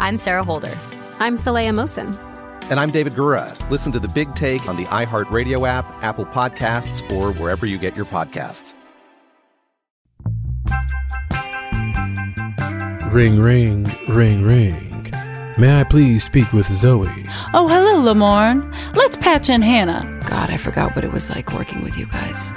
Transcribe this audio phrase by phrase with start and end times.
[0.00, 0.72] I'm Sarah Holder.
[1.18, 2.16] I'm Saleha Mohsin.
[2.70, 3.54] And I'm David Gura.
[3.68, 7.94] Listen to The Big Take on the iHeartRadio app, Apple Podcasts, or wherever you get
[7.94, 8.72] your podcasts.
[13.12, 15.12] Ring, ring, ring, ring.
[15.58, 17.30] May I please speak with Zooey?
[17.52, 18.74] Oh, hello, Lamorne.
[18.96, 20.18] Let's patch in Hannah.
[20.30, 22.50] God, I forgot what it was like working with you guys.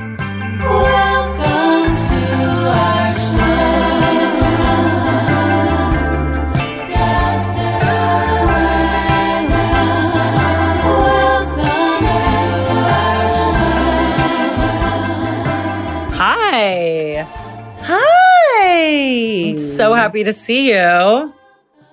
[19.77, 21.33] So happy to see you.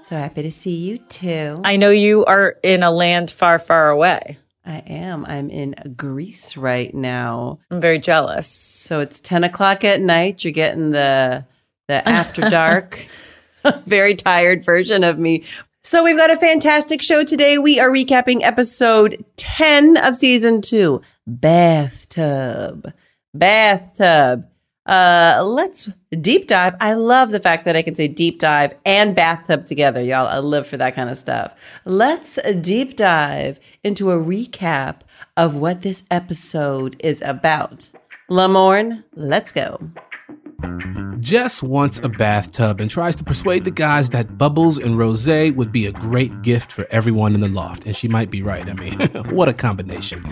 [0.02, 1.56] So happy to see you too.
[1.62, 4.38] I know you are in a land far, far away.
[4.64, 5.24] I am.
[5.26, 7.58] I'm in Greece right now.
[7.70, 8.46] I'm very jealous.
[8.46, 10.44] So it's 10 o'clock at night.
[10.44, 11.44] You're getting the
[11.88, 13.04] the after dark,
[13.86, 15.44] very tired version of me.
[15.82, 17.58] So we've got a fantastic show today.
[17.58, 22.92] We are recapping episode 10 of season two, Bathtub.
[23.34, 24.46] Bathtub.
[24.90, 25.88] Uh, let's
[26.20, 26.74] deep dive.
[26.80, 30.26] I love the fact that I can say deep dive and bathtub together, y'all.
[30.26, 31.54] I live for that kind of stuff.
[31.84, 35.02] Let's deep dive into a recap
[35.36, 37.88] of what this episode is about.
[38.28, 39.80] Lamorne, let's go.
[41.20, 45.70] Jess wants a bathtub and tries to persuade the guys that Bubbles and Rose would
[45.70, 47.84] be a great gift for everyone in the loft.
[47.84, 48.68] And she might be right.
[48.68, 48.98] I mean,
[49.30, 50.24] what a combination.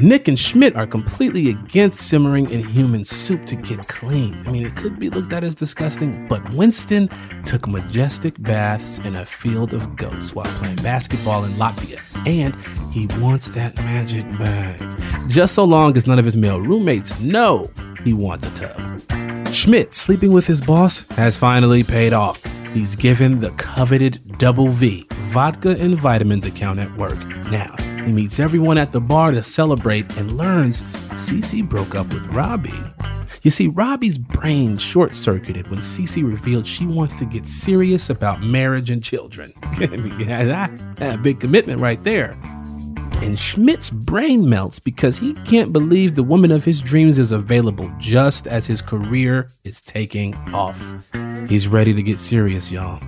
[0.00, 4.40] Nick and Schmidt are completely against simmering in human soup to get clean.
[4.46, 7.10] I mean, it could be looked at as disgusting, but Winston
[7.44, 12.00] took majestic baths in a field of goats while playing basketball in Latvia.
[12.26, 12.54] And
[12.92, 14.80] he wants that magic bag.
[15.28, 17.68] Just so long as none of his male roommates know
[18.04, 19.07] he wants a tub.
[19.52, 22.42] Schmidt, sleeping with his boss, has finally paid off.
[22.72, 27.18] He's given the coveted double V vodka and vitamins account at work.
[27.50, 32.26] Now, he meets everyone at the bar to celebrate and learns Cece broke up with
[32.28, 32.72] Robbie.
[33.42, 38.42] You see, Robbie's brain short circuited when Cece revealed she wants to get serious about
[38.42, 39.52] marriage and children.
[39.78, 42.34] yeah, that, that big commitment right there.
[43.20, 47.92] And Schmidt's brain melts because he can't believe the woman of his dreams is available
[47.98, 50.80] just as his career is taking off.
[51.48, 53.00] He's ready to get serious, y'all.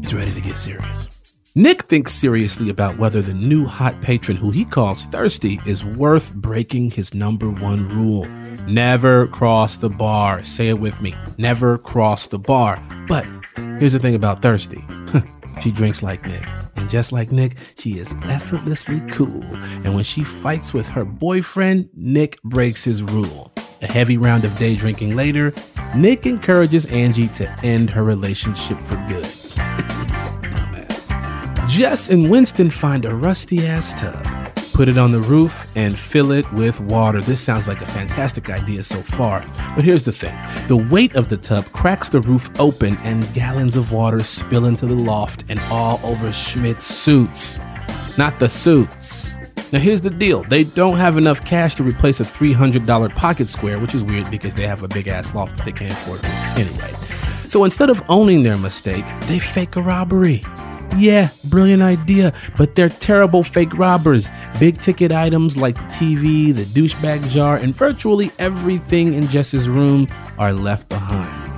[0.00, 1.08] He's ready to get serious.
[1.54, 6.32] Nick thinks seriously about whether the new hot patron, who he calls Thirsty, is worth
[6.34, 8.26] breaking his number one rule.
[8.68, 10.44] Never cross the bar.
[10.44, 11.14] Say it with me.
[11.36, 12.78] Never cross the bar.
[13.08, 13.26] But
[13.80, 14.84] here's the thing about Thirsty
[15.60, 16.44] she drinks like Nick.
[16.76, 19.42] And just like Nick, she is effortlessly cool.
[19.84, 23.52] And when she fights with her boyfriend, Nick breaks his rule.
[23.82, 25.52] A heavy round of day drinking later,
[25.96, 29.28] Nick encourages Angie to end her relationship for good.
[31.68, 34.24] Jess and Winston find a rusty ass tub,
[34.78, 37.20] put it on the roof and fill it with water.
[37.20, 39.44] This sounds like a fantastic idea so far.
[39.74, 40.38] But here's the thing
[40.68, 44.86] the weight of the tub cracks the roof open, and gallons of water spill into
[44.86, 47.58] the loft and all over Schmidt's suits.
[48.16, 49.34] Not the suits.
[49.72, 53.80] Now, here's the deal they don't have enough cash to replace a $300 pocket square,
[53.80, 56.30] which is weird because they have a big ass loft, that they can't afford to
[56.56, 56.92] anyway.
[57.48, 60.44] So instead of owning their mistake, they fake a robbery.
[60.96, 64.30] Yeah, brilliant idea, but they're terrible fake robbers.
[64.58, 70.08] Big ticket items like the TV, the douchebag jar, and virtually everything in Jess's room
[70.38, 71.48] are left behind.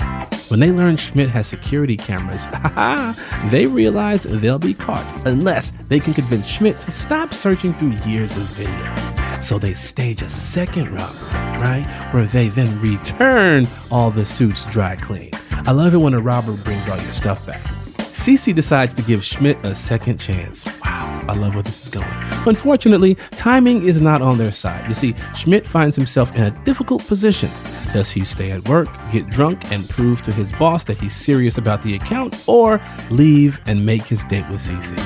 [0.50, 2.48] When they learn Schmidt has security cameras,
[3.50, 8.36] they realize they'll be caught unless they can convince Schmidt to stop searching through years
[8.36, 9.40] of video.
[9.40, 11.86] So they stage a second robbery, right?
[12.10, 15.30] Where they then return all the suits dry clean.
[15.52, 17.62] I love it when a robber brings all your stuff back.
[18.12, 20.64] Cece decides to give Schmidt a second chance.
[20.84, 22.06] Wow, I love where this is going.
[22.46, 24.88] Unfortunately, timing is not on their side.
[24.88, 27.50] You see, Schmidt finds himself in a difficult position.
[27.92, 31.56] Does he stay at work, get drunk, and prove to his boss that he's serious
[31.56, 32.80] about the account, or
[33.10, 34.98] leave and make his date with Cece?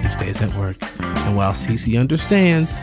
[0.00, 2.76] He stays at work, and while Cece understands,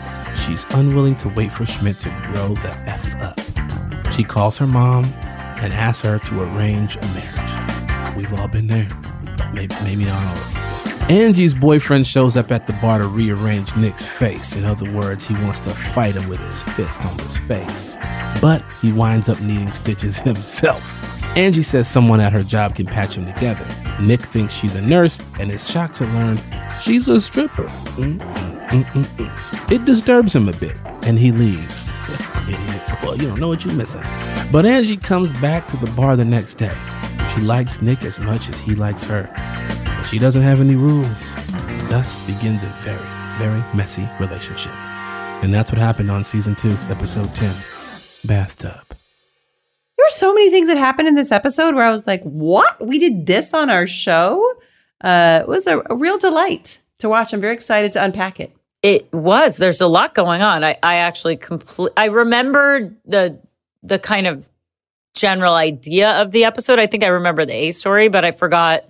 [0.44, 4.12] she's unwilling to wait for Schmidt to grow the F up.
[4.12, 5.04] She calls her mom
[5.60, 8.14] and asks her to arrange a marriage.
[8.16, 8.88] We've all been there.
[9.52, 10.58] Maybe, maybe not all.
[11.10, 14.56] Angie's boyfriend shows up at the bar to rearrange Nick's face.
[14.56, 17.96] In other words, he wants to fight him with his fist on his face.
[18.42, 20.82] But he winds up needing stitches himself.
[21.36, 23.64] Angie says someone at her job can patch him together.
[24.02, 26.38] Nick thinks she's a nurse and is shocked to learn
[26.82, 27.64] she's a stripper.
[27.96, 31.84] Mm, mm, mm, it disturbs him a bit, and he leaves.
[33.00, 34.02] Well, you don't know what you're missing.
[34.52, 36.74] But Angie comes back to the bar the next day.
[37.38, 39.30] She likes Nick as much as he likes her.
[39.84, 41.32] But she doesn't have any rules.
[41.88, 42.98] Thus begins a very,
[43.38, 44.72] very messy relationship.
[45.44, 47.54] And that's what happened on season two, episode 10
[48.24, 48.80] Bathtub.
[48.88, 52.84] There were so many things that happened in this episode where I was like, what?
[52.84, 54.54] We did this on our show?
[55.00, 57.32] Uh, it was a, a real delight to watch.
[57.32, 58.50] I'm very excited to unpack it.
[58.82, 59.58] It was.
[59.58, 60.64] There's a lot going on.
[60.64, 61.92] I, I actually complete.
[61.96, 63.38] I remembered the
[63.84, 64.50] the kind of
[65.14, 66.78] general idea of the episode.
[66.78, 68.84] I think I remember the A story, but I forgot.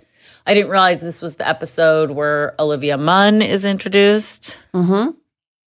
[0.46, 4.58] I didn't realize this was the episode where Olivia Munn is introduced.
[4.72, 5.10] Mm-hmm.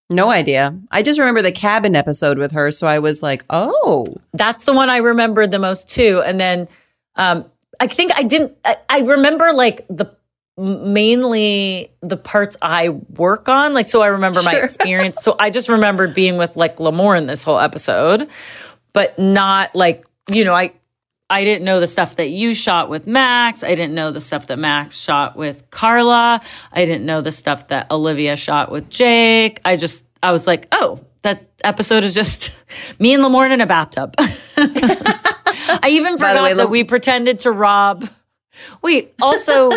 [0.09, 0.77] No idea.
[0.89, 4.73] I just remember the cabin episode with her, so I was like, "Oh, that's the
[4.73, 6.67] one I remembered the most too." And then
[7.15, 7.45] um,
[7.79, 8.57] I think I didn't.
[8.65, 10.13] I, I remember like the
[10.57, 13.73] mainly the parts I work on.
[13.73, 14.51] Like, so I remember sure.
[14.51, 15.21] my experience.
[15.21, 18.29] so I just remembered being with like Lamorne this whole episode,
[18.93, 20.73] but not like you know I.
[21.29, 23.63] I didn't know the stuff that you shot with Max.
[23.63, 26.41] I didn't know the stuff that Max shot with Carla.
[26.73, 29.61] I didn't know the stuff that Olivia shot with Jake.
[29.63, 32.55] I just, I was like, oh, that episode is just
[32.99, 34.13] me and Lamorne in a bathtub.
[34.17, 38.09] I even forgot way, that we pretended to rob.
[38.81, 39.71] Wait, also,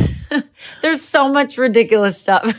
[0.82, 2.54] there's so much ridiculous stuff.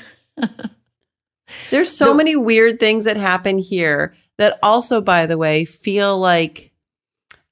[1.69, 6.17] there's so the, many weird things that happen here that also, by the way, feel
[6.17, 6.71] like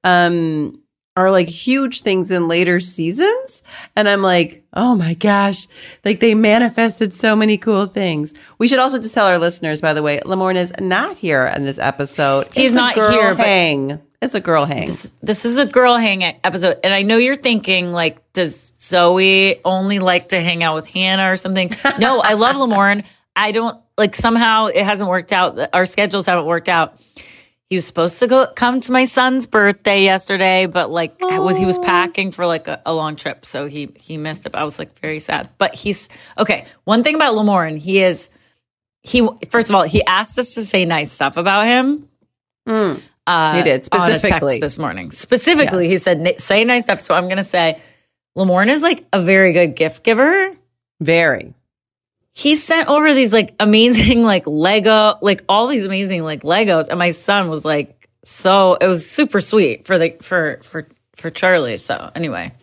[0.03, 0.79] um
[1.15, 3.61] are like huge things in later seasons.
[3.95, 5.67] And I'm like, oh my gosh,
[6.03, 8.33] like they manifested so many cool things.
[8.57, 11.65] We should also just tell our listeners, by the way, Lamorne is not here in
[11.65, 12.47] this episode.
[12.53, 13.35] He's it's not here.
[13.35, 14.01] Hang.
[14.23, 14.85] It's a girl hang.
[14.85, 16.79] This, this, is a girl hang episode.
[16.81, 21.29] And I know you're thinking, like, does Zooey only like to hang out with Hannah
[21.29, 21.69] or something?
[21.99, 23.03] No, I love Lamorne.
[23.35, 25.59] I don't like somehow it hasn't worked out.
[25.73, 26.97] Our schedules haven't worked out
[27.73, 31.65] he was supposed to go come to my son's birthday yesterday, but like was he
[31.65, 34.53] was packing for like a, a, long trip, so he he missed it.
[34.53, 35.49] I was like very sad.
[35.57, 36.65] But he's okay.
[36.83, 38.29] One thing about Lamorne, he is
[39.01, 42.07] he first of all he asked us to say nice stuff about him.
[42.69, 43.01] Mm.
[43.25, 45.09] Uh, he did specifically this morning.
[45.09, 45.91] Specifically, yes.
[45.91, 47.01] he said say nice stuff.
[47.01, 47.81] So I'm gonna say
[48.37, 50.51] Lamorne is like a very good gift giver.
[51.01, 51.49] Very
[52.33, 56.99] he sent over these like amazing like Lego, like all these amazing like Legos, and
[56.99, 61.77] my son was like, so it was super sweet for the for for for Charlie.
[61.77, 62.53] So anyway,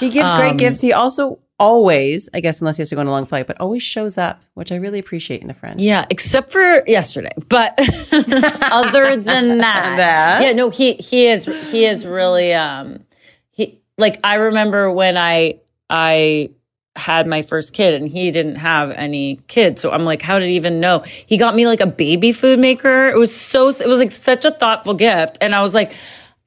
[0.00, 0.80] he gives um, great gifts.
[0.80, 3.60] He also always, I guess, unless he has to go on a long flight, but
[3.60, 5.80] always shows up, which I really appreciate in a friend.
[5.80, 7.32] Yeah, except for yesterday.
[7.48, 7.78] But
[8.12, 13.04] other than that, that, yeah, no, he he is he is really um
[13.50, 16.50] he like I remember when I I
[16.96, 19.80] had my first kid and he didn't have any kids.
[19.80, 20.98] So I'm like, how did he even know?
[21.00, 23.08] He got me like a baby food maker.
[23.08, 25.38] It was so, it was like such a thoughtful gift.
[25.40, 25.94] And I was like,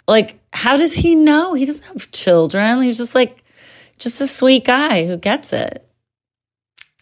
[0.08, 1.54] like, how does he know?
[1.56, 2.82] He doesn't have children.
[2.84, 3.44] He's just like,
[3.98, 5.82] just a sweet guy who gets it.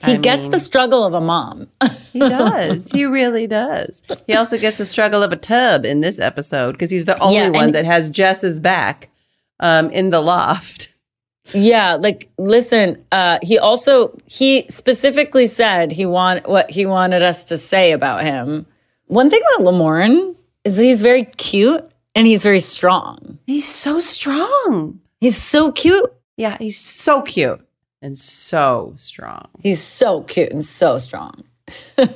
[0.05, 1.67] He I gets mean- the struggle of a mom.
[2.13, 2.91] He does.
[2.91, 4.03] he really does.
[4.27, 7.35] He also gets the struggle of a tub in this episode because he's the only
[7.37, 9.09] Yeah, one that has Jess's back
[9.59, 10.92] um, in the loft.
[11.51, 17.43] Yeah, like listen, uh he also he specifically said he want what he wanted us
[17.45, 18.65] to say about him.
[19.07, 21.83] One thing about Lamorne is he's very cute
[22.15, 23.39] and he's very strong.
[23.45, 24.99] He's so strong.
[25.19, 26.13] He's so cute.
[26.37, 27.59] Yeah, he's so cute
[28.01, 29.49] and so strong.
[29.61, 31.43] He's so cute and so strong.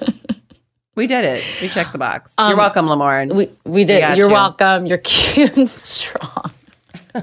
[0.96, 1.43] We did it.
[1.62, 2.34] We checked the box.
[2.39, 3.31] Um, You're welcome, Lamorne.
[3.31, 4.00] We we did.
[4.00, 4.34] got You're you.
[4.34, 4.88] welcome.
[4.88, 6.51] You're cute and strong.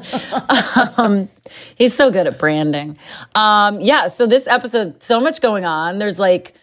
[0.96, 1.28] um,
[1.76, 2.98] he's so good at branding.
[3.34, 4.08] Um, yeah.
[4.08, 5.98] So this episode, so much going on.
[5.98, 6.54] There's like,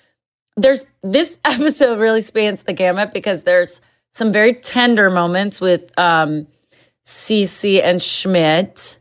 [0.57, 3.81] there's this episode really spans the gamut because there's
[4.13, 6.47] some very tender moments with um,
[7.05, 8.97] Cece and Schmidt,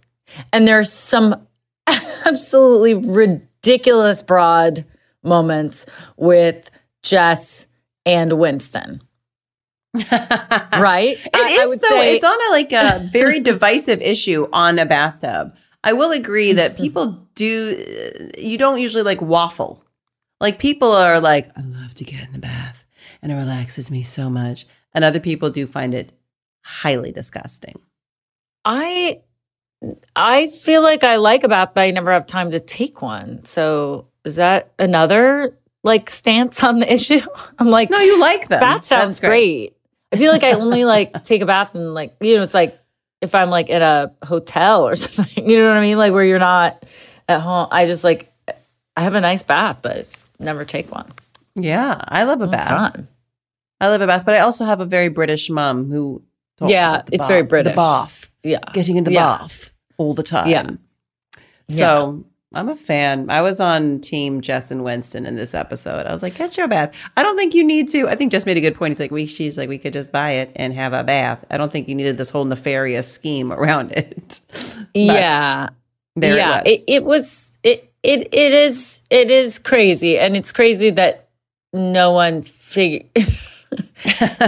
[0.53, 1.47] and there's some
[2.27, 4.85] absolutely ridiculous broad
[5.23, 6.71] moments with
[7.03, 7.67] Jess
[8.07, 9.03] and Winston.
[9.95, 11.17] Right?
[11.35, 12.01] It is though.
[12.01, 15.55] it's on a like a very divisive issue on a bathtub.
[15.83, 16.83] I will agree that mm-hmm.
[16.83, 17.77] people do.
[17.77, 19.85] Uh, you don't usually like waffle.
[20.41, 22.87] Like people are like, I love to get in the bath,
[23.23, 24.67] and it relaxes me so much.
[24.93, 26.13] And other people do find it
[26.65, 27.81] highly disgusting.
[28.65, 29.21] I
[30.15, 33.45] I feel like I like a bath, but I never have time to take one.
[33.45, 37.21] So is that another like stance on the issue?
[37.59, 38.61] I'm like, No, you like them.
[38.61, 39.29] bath sounds great.
[39.31, 39.77] great.
[40.13, 42.79] I feel like I only like take a bath and like you know it's like
[43.21, 45.49] if I'm like at a hotel or something.
[45.49, 45.99] You know what I mean?
[45.99, 46.85] Like where you're not
[47.29, 47.69] at home.
[47.71, 48.33] I just like
[48.97, 51.09] I have a nice bath, but it's never take one.
[51.55, 52.67] Yeah, I love a bath.
[52.67, 53.09] time.
[53.81, 56.23] I love a bath, but I also have a very British mum who.
[56.59, 57.73] talks Yeah, about the it's very British.
[57.73, 58.59] The bath, Yeah.
[58.73, 59.39] getting in the Yeah.
[59.39, 60.49] bath all the time.
[60.49, 60.71] Yeah.
[61.71, 63.31] So I'm a fan.
[63.31, 66.07] I was on Team Jess and Winston in this episode.
[66.07, 66.93] I was like, get your bath.
[67.17, 68.09] I don't think you need to.
[68.09, 68.91] I think Jess made a good point.
[68.91, 69.27] He's like, we.
[69.27, 71.45] She's like, we could just buy it and have a bath.
[71.49, 74.41] I don't think you needed this whole nefarious scheme around it.
[74.95, 75.69] Yeah.
[76.17, 76.79] there yeah, it was.
[76.83, 81.29] It, it was it it it is it is crazy, and it's crazy that
[81.73, 83.07] no one figure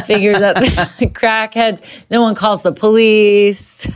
[0.06, 0.62] figures out the
[1.14, 1.82] crackheads.
[2.11, 3.87] No one calls the police.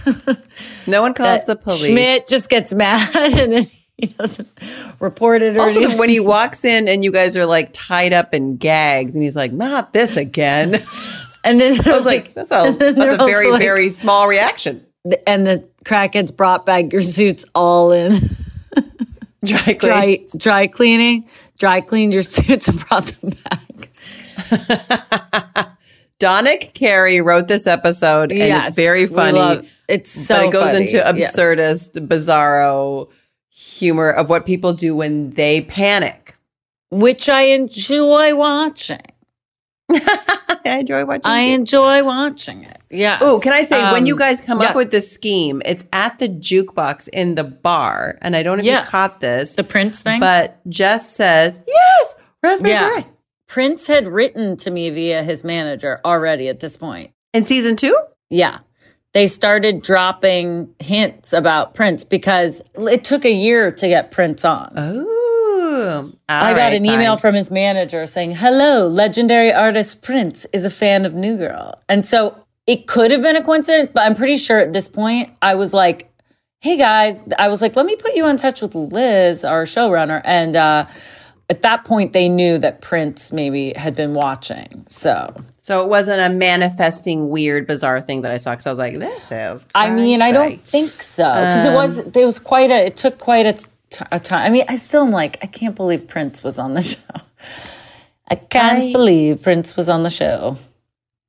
[0.86, 1.86] no one calls That the police.
[1.86, 3.64] Schmidt just gets mad and then
[3.98, 4.48] he doesn't
[5.00, 5.98] report it or Also, anything.
[5.98, 9.36] when he walks in and you guys are like tied up and gagged, and he's
[9.36, 10.74] like, "Not this again."
[11.44, 14.82] and then I was like, "That's a that's a very like- very small reaction."
[15.26, 18.36] and the crackheads brought back your suits all in
[19.44, 23.90] Dry dry dry cleaning, dry cleaned your suits and brought them back.
[26.18, 29.38] Donick Cary wrote this episode, and Yes, it's very funny.
[29.38, 31.36] love- it's so but it goes funny, into yes.
[31.36, 33.08] absurdist, bizarro
[33.56, 36.34] humor of what people do when they panic.
[36.90, 39.00] which I enjoy watching.
[39.90, 41.22] I enjoy watching.
[41.30, 41.54] I it.
[41.54, 42.80] enjoy watching it.
[42.90, 43.18] Yeah.
[43.20, 44.68] Oh, can I say when you um, guys come yeah.
[44.68, 48.60] up with this scheme, it's at the jukebox in the bar, and I don't know
[48.60, 48.80] if Yeah.
[48.82, 50.20] you caught this, the Prince thing?
[50.20, 52.88] but Jess says yes, raspberry yeah.
[52.90, 53.06] beret.
[53.48, 57.10] Prince had written to me via his manager already at this point.
[57.32, 57.96] In season two,
[58.28, 58.58] Yeah.
[59.16, 64.70] They started dropping hints about Prince because it took a year to get Prince on.
[64.76, 70.70] oh, I got an email from his manager saying, Hello, legendary artist Prince is a
[70.70, 71.80] fan of New Girl.
[71.88, 75.30] And so it could have been a coincidence, but I'm pretty sure at this point
[75.40, 76.12] I was like,
[76.60, 80.20] Hey guys, I was like, let me put you in touch with Liz, our showrunner.
[80.26, 80.88] And uh,
[81.48, 84.84] at that point, they knew that Prince maybe had been watching.
[84.88, 85.34] So
[85.66, 88.98] So it wasn't a manifesting weird, bizarre thing that I saw because I was like,
[89.00, 89.66] this is.
[89.74, 93.18] I mean, I don't think so because it was it was quite a it took
[93.18, 94.46] quite a, t- a time.
[94.46, 96.98] I mean, I still am like I can't believe Prince was on the show.
[98.30, 100.56] I can't I- believe Prince was on the show.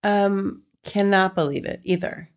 [0.04, 2.30] Um, cannot believe it either.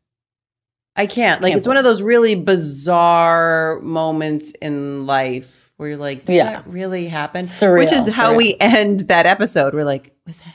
[0.97, 1.42] I can't.
[1.42, 6.37] Like, Can't it's one of those really bizarre moments in life where you're like, did
[6.37, 6.52] Yeah.
[6.52, 7.45] that really happen?
[7.45, 8.37] Surreal, Which is how surreal.
[8.38, 9.75] we end that episode.
[9.75, 10.54] We're like, was that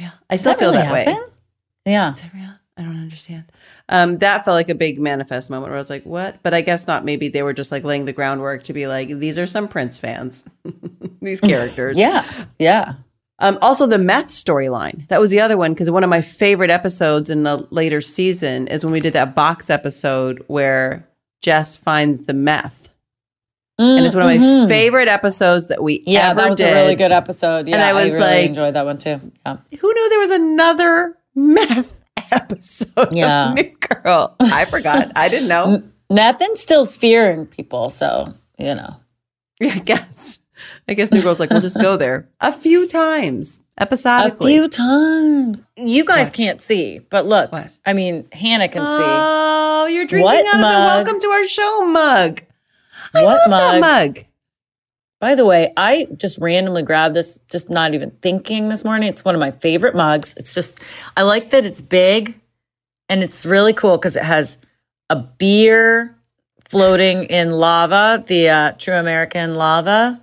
[0.00, 0.12] real?
[0.28, 1.16] I still feel really that way.
[1.84, 2.50] Yeah, Is that real?
[2.76, 3.44] I don't understand.
[3.88, 6.42] Um, that felt like a big manifest moment where I was like, what?
[6.42, 7.04] But I guess not.
[7.04, 9.98] Maybe they were just like laying the groundwork to be like, these are some Prince
[9.98, 10.46] fans,
[11.22, 11.98] these characters.
[12.00, 12.94] yeah, yeah.
[13.40, 15.08] Um, also, the meth storyline.
[15.08, 18.68] That was the other one because one of my favorite episodes in the later season
[18.68, 21.08] is when we did that box episode where
[21.40, 22.89] Jess finds the meth.
[23.80, 24.68] And it's one of my Mhm.
[24.68, 26.72] favorite episodes that we Yeah, ever that was did.
[26.72, 27.68] a really good episode.
[27.68, 29.20] Yeah, And I was really like- enjoyed that one too.
[29.46, 29.56] Yeah.
[29.80, 32.00] Who knew there was another meth
[32.32, 33.54] episode Yeah.
[34.02, 34.34] Girl?
[34.40, 35.12] I forgot.
[35.16, 35.82] I didn't know.
[36.10, 38.96] Meth instills fear in people, so you know.
[39.62, 40.38] I guess.
[40.88, 44.54] I guess New Girl's like, we'll just go there a few times episodically.
[44.56, 45.62] A few times.
[45.76, 47.50] You guys can't see, but look.
[47.50, 47.70] What?
[47.86, 49.04] I mean, Hannah can see.
[49.06, 52.42] Oh, you're drinking What out of the welcome to our show mug.
[53.12, 54.16] What Love that mug?
[54.16, 54.24] mug.
[55.20, 59.08] By the way, I just randomly grabbed this, just not even thinking this morning.
[59.08, 60.34] It's one of my favorite mugs.
[60.38, 60.78] It's just,
[61.16, 62.40] I like that it's big
[63.08, 64.56] and it's really cool because it has
[65.10, 66.16] a beer
[66.68, 70.22] floating in lava, the uh, True American lava.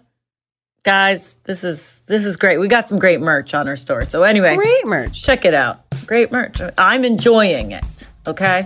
[0.83, 2.57] Guys, this is this is great.
[2.59, 4.03] We got some great merch on our store.
[4.07, 5.21] So anyway, Great merch.
[5.21, 5.81] check it out.
[6.05, 6.61] Great merch.
[6.77, 8.07] I'm enjoying it.
[8.25, 8.65] Okay.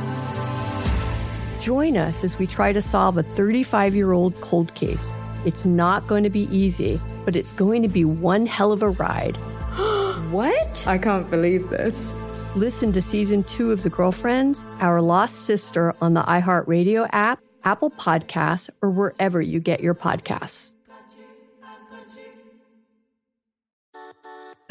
[1.61, 5.13] Join us as we try to solve a 35 year old cold case.
[5.45, 8.89] It's not going to be easy, but it's going to be one hell of a
[8.89, 9.35] ride.
[10.31, 10.87] what?
[10.87, 12.15] I can't believe this.
[12.55, 17.91] Listen to season two of The Girlfriends, Our Lost Sister on the iHeartRadio app, Apple
[17.91, 20.73] Podcasts, or wherever you get your podcasts.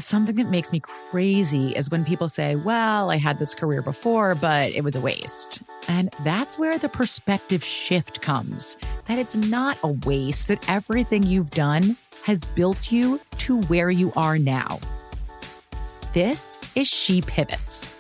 [0.00, 4.34] Something that makes me crazy is when people say, Well, I had this career before,
[4.34, 5.62] but it was a waste.
[5.88, 11.50] And that's where the perspective shift comes that it's not a waste, that everything you've
[11.50, 14.78] done has built you to where you are now.
[16.12, 17.94] This is She Pivots,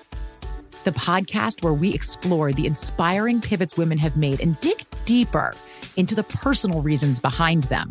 [0.84, 5.52] the podcast where we explore the inspiring pivots women have made and dig deeper
[5.96, 7.90] into the personal reasons behind them.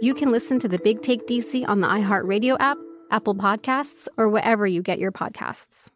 [0.00, 2.76] You can listen to the Big Take DC on the iHeartRadio app,
[3.10, 5.88] Apple Podcasts, or wherever you get your podcasts.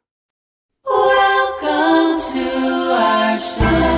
[0.85, 2.49] Welcome to
[2.93, 3.89] our show.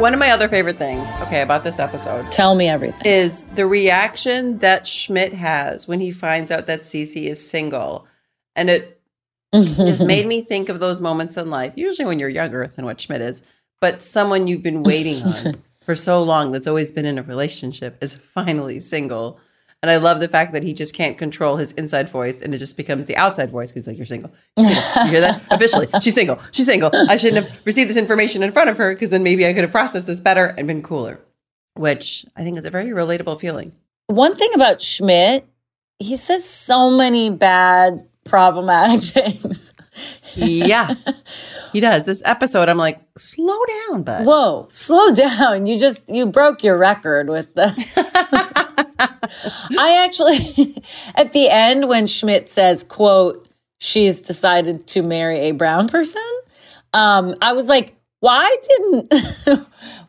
[0.00, 2.30] One of my other favorite things, okay, about this episode.
[2.30, 3.00] Tell me everything.
[3.06, 8.06] Is the reaction that Schmidt has when he finds out that Cece is single.
[8.54, 9.00] And it
[9.54, 13.00] just made me think of those moments in life, usually when you're younger than what
[13.00, 13.42] Schmidt is,
[13.80, 17.98] but someone you've been waiting on for so long that's always been in a relationship
[18.00, 19.38] is finally single.
[19.82, 22.58] And I love the fact that he just can't control his inside voice and it
[22.58, 24.32] just becomes the outside voice because like you're single.
[24.56, 25.04] You're single.
[25.04, 25.42] You hear that?
[25.50, 26.38] Officially, she's single.
[26.52, 26.90] She's single.
[27.08, 29.62] I shouldn't have received this information in front of her because then maybe I could
[29.62, 31.20] have processed this better and been cooler.
[31.74, 33.72] Which I think is a very relatable feeling.
[34.06, 35.46] One thing about Schmidt,
[35.98, 39.02] he says so many bad, problematic
[39.40, 39.51] things.
[40.34, 40.94] Yeah,
[41.72, 42.06] he does.
[42.06, 44.26] This episode, I'm like, slow down, bud.
[44.26, 45.66] Whoa, slow down.
[45.66, 47.72] You just, you broke your record with the.
[49.78, 50.82] I actually,
[51.14, 56.22] at the end, when Schmidt says, quote, she's decided to marry a brown person,
[56.92, 59.66] um, I was like, why didn't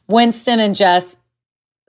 [0.08, 1.18] Winston and Jess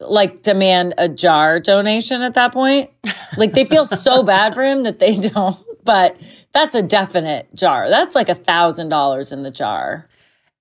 [0.00, 2.90] like demand a jar donation at that point?
[3.36, 6.16] Like they feel so bad for him that they don't, but
[6.52, 7.88] that's a definite jar.
[7.88, 10.08] That's like a thousand dollars in the jar.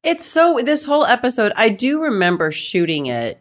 [0.03, 3.39] It's so this whole episode, I do remember shooting it,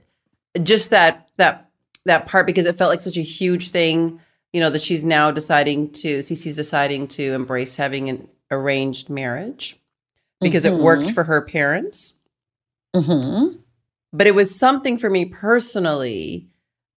[0.62, 1.68] just that that
[2.04, 4.20] that part because it felt like such a huge thing.
[4.52, 9.78] You know that she's now deciding to, Cece's deciding to embrace having an arranged marriage
[10.40, 11.14] because it worked Mhm.
[11.14, 12.14] for her parents.
[12.94, 13.56] Mm-hmm.
[14.12, 16.48] But it was something for me personally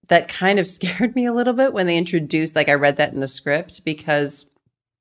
[0.10, 3.13] that kind of scared me a little bit when they introduced, like I read that
[3.13, 4.45] in the script because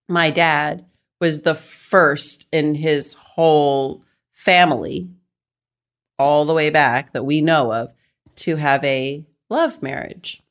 [0.09, 0.85] my dad
[1.21, 5.09] was the first in his whole family,
[6.19, 7.93] all the way back that we know of,
[8.37, 10.43] to have a love marriage.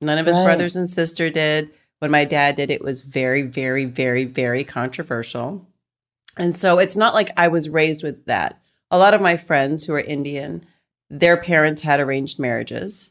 [0.00, 0.44] None of his Right.
[0.44, 1.70] brothers and sister did.
[1.98, 5.66] When my dad did, it was very, very, very, very controversial.
[6.36, 8.58] And so it's not like I was raised with that.
[8.90, 10.64] A lot of my friends who are Indian,
[11.10, 13.10] their parents had arranged marriages.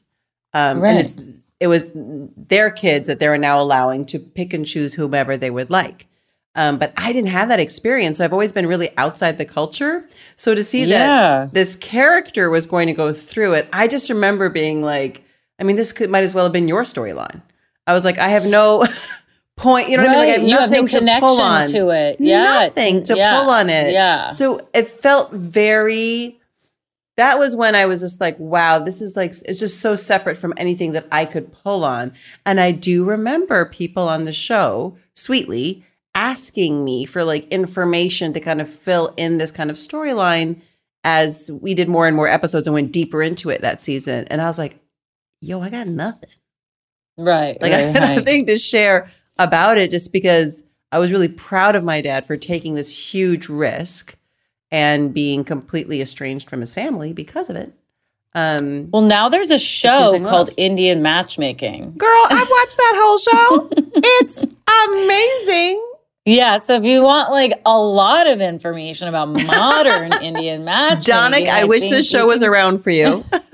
[0.53, 0.89] Um, Right.
[0.91, 1.15] And it's
[1.59, 5.49] it was their kids that they were now allowing to pick and choose whomever they
[5.51, 6.07] would like.
[6.55, 8.17] Um, but I didn't have that experience.
[8.17, 10.07] So I've always been really outside the culture.
[10.35, 10.97] So to see Yeah.
[11.45, 15.23] that this character was going to go through it, I just remember being like,
[15.59, 17.41] I mean, this could might as well have been your storyline.
[17.85, 18.85] I was like, I have no
[19.57, 20.19] point, you know what I mean?
[20.19, 20.47] Like I have Right.
[20.49, 22.17] You have no nothing to pull on connection to it.
[22.19, 23.91] Yeah, nothing to yeah, pull on it.
[23.93, 24.31] yeah.
[24.31, 26.38] So it felt very.
[27.19, 30.37] That was when I was just like, wow, this is like it's just so separate
[30.37, 32.13] from anything that I could pull on.
[32.45, 35.83] And I do remember people on the show, sweetly,
[36.15, 40.61] asking me for like information to kind of fill in this kind of storyline
[41.03, 44.25] as we did more and more episodes and went deeper into it that season.
[44.29, 44.79] And I was like,
[45.41, 46.29] yo, I got nothing.
[47.17, 47.61] Right.
[47.61, 48.15] Like right, I had right.
[48.15, 52.37] nothing to share about it just because I was really proud of my dad for
[52.37, 54.15] taking this huge risk
[54.71, 57.73] and being completely estranged from his family because of it.
[58.35, 60.53] Um, Well, now there's a show called Love.
[60.57, 61.95] Indian Matchmaking.
[61.97, 63.69] Girl, I've watched that whole show.
[63.95, 64.37] it's
[64.85, 65.85] amazing.
[66.25, 71.47] Yeah, so if you want like a lot of information about modern Indian matchmaking, Donick,
[71.47, 73.23] I, wish this show was around for you.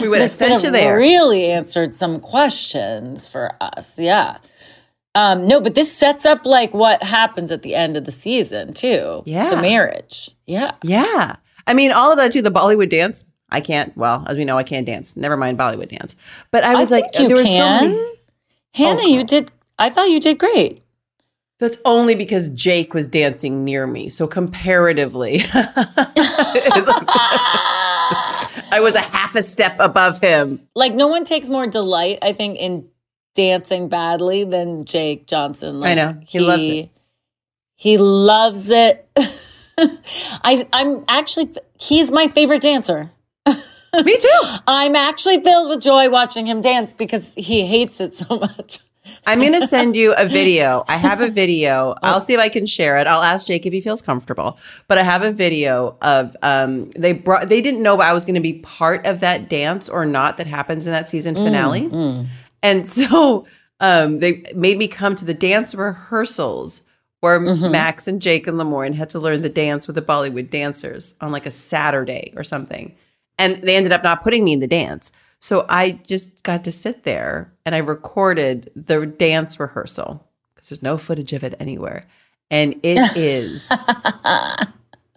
[0.00, 0.96] we would have sent you there.
[0.96, 3.98] Really answered some questions for us.
[3.98, 4.38] Yeah.
[5.14, 8.72] Um, no, but this sets up like what happens at the end of the season
[8.74, 9.22] too.
[9.26, 9.50] Yeah.
[9.50, 10.30] The marriage.
[10.46, 10.72] Yeah.
[10.82, 11.36] Yeah.
[11.66, 13.24] I mean, all of that too, the Bollywood dance.
[13.50, 15.16] I can't, well, as we know, I can't dance.
[15.16, 16.14] Never mind Bollywood dance.
[16.50, 18.12] But I was like, think you there were so many.
[18.74, 20.82] Hannah, you did I thought you did great.
[21.60, 24.08] That's only because Jake was dancing near me.
[24.08, 25.42] So comparatively,
[28.70, 30.60] I was a half a step above him.
[30.74, 32.88] Like no one takes more delight, I think, in
[33.38, 35.78] dancing badly than Jake Johnson.
[35.78, 36.20] Like, I know.
[36.26, 36.90] He loves it.
[37.76, 39.08] He loves it.
[39.78, 43.12] I I'm actually he's my favorite dancer.
[43.46, 44.42] Me too.
[44.66, 48.80] I'm actually filled with joy watching him dance because he hates it so much.
[49.24, 50.84] I'm going to send you a video.
[50.88, 51.94] I have a video.
[52.02, 53.06] I'll see if I can share it.
[53.06, 54.58] I'll ask Jake if he feels comfortable.
[54.88, 58.34] But I have a video of um they brought they didn't know I was going
[58.34, 62.26] to be part of that dance or not that happens in that season finale.
[62.62, 63.46] And so
[63.80, 66.82] um they made me come to the dance rehearsals
[67.20, 71.14] where Max and Jake and Lamorne had to learn the dance with the Bollywood dancers
[71.20, 72.94] on like a Saturday or something.
[73.38, 75.10] And they ended up not putting me in the dance.
[75.40, 80.82] So I just got to sit there and I recorded the dance rehearsal because there's
[80.82, 82.06] no footage of it anywhere.
[82.50, 83.70] And it is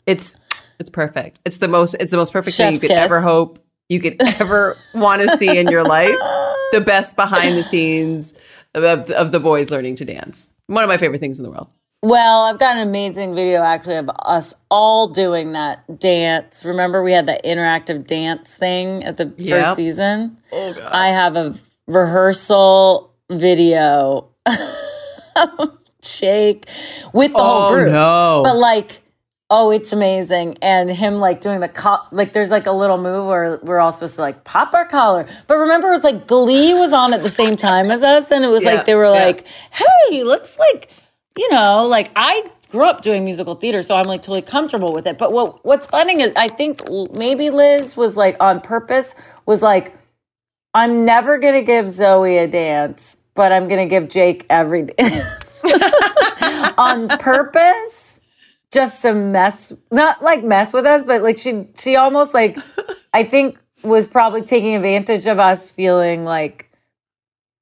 [0.08, 0.36] it's
[0.80, 1.40] it's perfect.
[1.46, 3.00] It's the most it's the most perfect thing you could kiss.
[3.00, 3.60] ever hope.
[3.90, 6.16] you could ever want to see in your life.
[6.72, 8.34] The best behind the scenes
[8.74, 10.50] of, of the boys learning to dance.
[10.68, 11.68] One of my favorite things in the world.
[12.04, 16.66] Well, I've got an amazing video actually of us all doing that dance.
[16.66, 19.50] Remember, we had that interactive dance thing at the Yep.
[19.66, 20.38] first season?
[20.52, 20.92] Oh, God.
[20.92, 21.54] I have a
[21.88, 24.30] rehearsal video
[25.36, 26.66] of Jake
[27.14, 27.92] with the whole Oh, group.
[27.92, 28.42] no.
[28.44, 29.04] But like,
[29.52, 30.58] oh, it's amazing.
[30.64, 33.94] And him like doing the, co- like, there's like a little move where we're all
[33.94, 35.28] supposed to like pop our collar.
[35.48, 38.32] But remember, it was like Glee was on at the same time as us.
[38.32, 39.26] And it was Yeah, like, they were yeah.
[39.26, 40.90] like, hey, let's like,
[41.38, 45.08] you know, like I grew up doing musical theater, so I'm like totally comfortable with
[45.08, 45.18] it.
[45.20, 46.82] But what what's funny is I think
[47.18, 49.16] maybe Liz was like on purpose
[49.48, 49.96] was like,
[50.76, 55.64] I'm never gonna give Zooey a dance, but I'm gonna give Jake every dance
[56.80, 58.21] on purpose,
[58.74, 62.58] just to mess, not like mess with us, but like she she almost like
[63.14, 66.68] I think was probably taking advantage of us feeling like.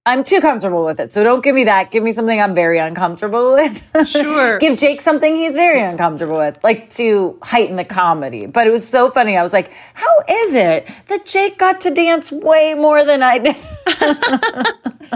[0.05, 1.13] I'm too comfortable with it.
[1.13, 1.91] So don't give me that.
[1.91, 4.07] Give me something I'm very uncomfortable with.
[4.07, 4.57] Sure.
[4.57, 8.47] give Jake something he's very uncomfortable with, like to heighten the comedy.
[8.47, 9.37] But it was so funny.
[9.37, 13.37] I was like, how is it that Jake got to dance way more than I
[13.37, 13.57] did?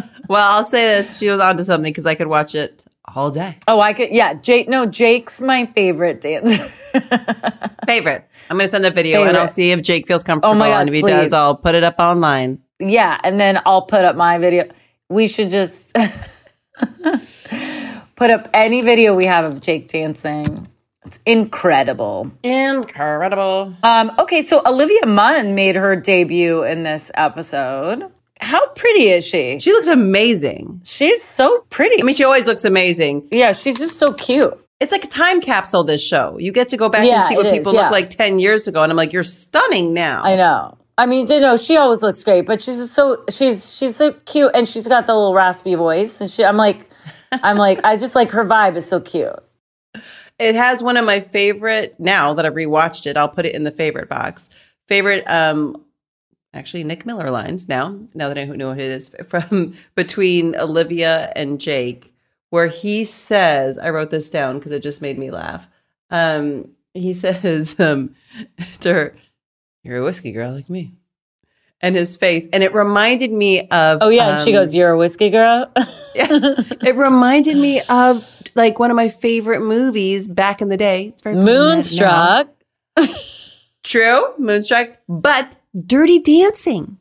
[0.29, 1.17] Well, I'll say this.
[1.17, 2.82] She was onto something because I could watch it
[3.15, 3.57] all day.
[3.67, 4.11] oh, I could.
[4.11, 4.67] Yeah, Jake.
[4.69, 6.71] No, Jake's my favorite dancer.
[7.87, 8.27] Favorite.
[8.49, 10.53] I'm going to send the video and I'll see if Jake feels comfortable.
[10.53, 11.11] Oh my God, and if he please.
[11.11, 12.59] does, I'll put it up online.
[12.79, 14.65] yeah, and then I'll put up my video.
[15.09, 15.93] We should just
[18.15, 20.67] put up any video we have of Jake dancing.
[21.05, 22.31] It's incredible.
[22.43, 23.73] Incredible.
[23.83, 28.11] Um, okay, so Olivia Munn made her debut in this episode.
[28.41, 29.57] How pretty is she?
[29.59, 30.81] She looks amazing.
[30.83, 32.01] She's so pretty.
[32.01, 33.27] I mean, she always looks amazing.
[33.31, 34.59] Yeah, she's just so cute.
[34.79, 36.37] It's like a time capsule, this show.
[36.37, 37.83] You get to go back Yeah, and see what is, people yeah.
[37.83, 38.83] look like 10 years ago.
[38.83, 40.23] And I'm like, you're stunning now.
[40.23, 40.77] I know.
[40.97, 44.11] I mean, you know, she always looks great, but she's just so she's she's so
[44.25, 46.45] cute, and she's got the little raspy voice, and she.
[46.45, 46.87] I'm like,
[47.31, 49.33] I'm like, I just like her vibe is so cute.
[50.37, 53.63] It has one of my favorite, now that I've rewatched it, I'll put it in
[53.63, 54.49] the favorite box.
[54.87, 55.83] Favorite, um,
[56.53, 61.31] actually, Nick Miller lines now, now that I know what it is, from between Olivia
[61.35, 62.13] and Jake,
[62.49, 65.67] where he says, I wrote this down because it just made me laugh.
[66.09, 68.15] Um, he says um,
[68.81, 69.15] to her,
[69.83, 70.93] You're a whiskey girl like me.
[71.81, 73.97] And his face, and it reminded me of.
[73.99, 75.69] Oh yeah, and she um, goes, "You're a whiskey girl."
[76.15, 81.07] it reminded me of like one of my favorite movies back in the day.
[81.07, 82.47] It's very Moonstruck.
[83.83, 86.97] True, Moonstruck, but Dirty Dancing.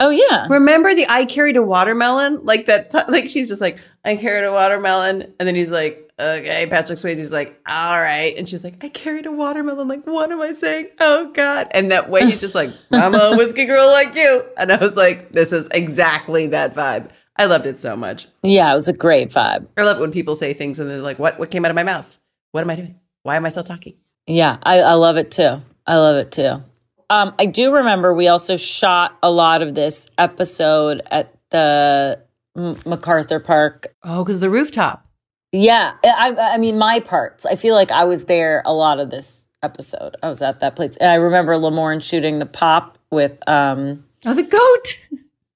[0.00, 0.46] Oh yeah.
[0.48, 2.44] Remember the I carried a watermelon?
[2.44, 5.34] Like that t- like she's just like, I carried a watermelon.
[5.38, 8.34] And then he's like, okay, Patrick Swayze's like, all right.
[8.36, 9.88] And she's like, I carried a watermelon.
[9.88, 10.88] Like, what am I saying?
[11.00, 11.68] Oh God.
[11.72, 14.44] And that way he's just like, I'm a whiskey girl like you.
[14.56, 17.10] And I was like, this is exactly that vibe.
[17.36, 18.26] I loved it so much.
[18.42, 19.66] Yeah, it was a great vibe.
[19.76, 21.74] I love it when people say things and they're like, what, what came out of
[21.74, 22.18] my mouth?
[22.52, 22.98] What am I doing?
[23.22, 23.94] Why am I still talking?
[24.26, 25.62] Yeah, I, I love it too.
[25.86, 26.62] I love it too.
[27.10, 32.20] Um, I do remember we also shot a lot of this episode at the
[32.56, 33.88] M- MacArthur Park.
[34.04, 35.04] Oh, because the rooftop.
[35.52, 37.44] Yeah, I, I mean my parts.
[37.44, 40.16] I feel like I was there a lot of this episode.
[40.22, 44.32] I was at that place, and I remember Lamorne shooting the pop with um Oh,
[44.34, 45.00] the goat.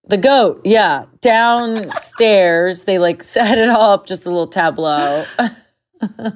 [0.08, 0.62] the goat.
[0.64, 5.24] Yeah, downstairs they like set it all up, just a little tableau.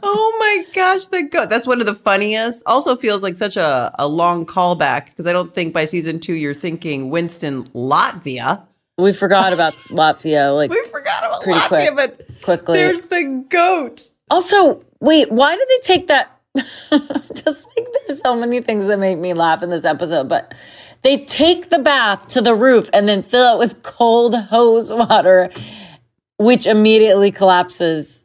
[0.02, 1.50] oh my gosh, the goat.
[1.50, 2.62] That's one of the funniest.
[2.66, 6.35] Also feels like such a, a long callback because I don't think by season two
[6.35, 8.62] you're thinking Winston, Latvia.
[8.96, 10.54] We forgot about Latvia.
[10.54, 12.74] Like We forgot about pretty Latvia, quick, but quickly.
[12.74, 14.12] there's the goat.
[14.31, 16.40] Also, wait, why did they take that?
[17.35, 20.54] Just like there's so many things that make me laugh in this episode, but
[21.02, 25.50] they take the bath to the roof and then fill it with cold hose water,
[26.38, 28.24] which immediately collapses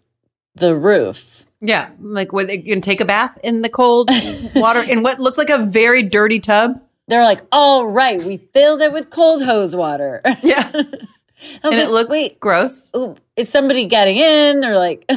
[0.56, 1.46] the roof.
[1.62, 4.10] Yeah, like when You can take a bath in the cold
[4.56, 6.82] water in what looks like a very dirty tub.
[7.08, 10.22] They're like, all right, we filled it with cold hose water.
[10.42, 10.70] Yeah.
[11.64, 12.90] and it looks gross.
[12.96, 14.60] Ooh, is somebody getting in?
[14.60, 15.10] They're like,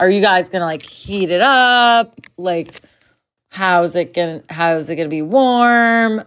[0.00, 2.14] are you guys gonna like heat it up?
[2.36, 2.80] Like,
[3.50, 6.22] how's it gonna how's it gonna be warm?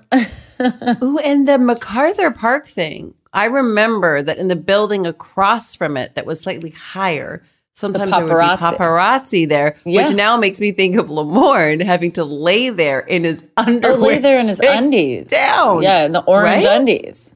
[1.03, 3.13] Ooh, and the MacArthur Park thing.
[3.31, 7.43] I remember that in the building across from it that was slightly higher,
[7.79, 8.77] sometimes there would be paparazzi.
[8.77, 10.01] paparazzi there, Yeah.
[10.03, 13.97] which now makes me think of Lamorne having to lay there in his Oh, underwear.
[13.97, 15.29] lay there in his undies.
[15.29, 15.81] Down.
[15.81, 16.77] Yeah, in the orange Right?
[16.77, 17.33] undies.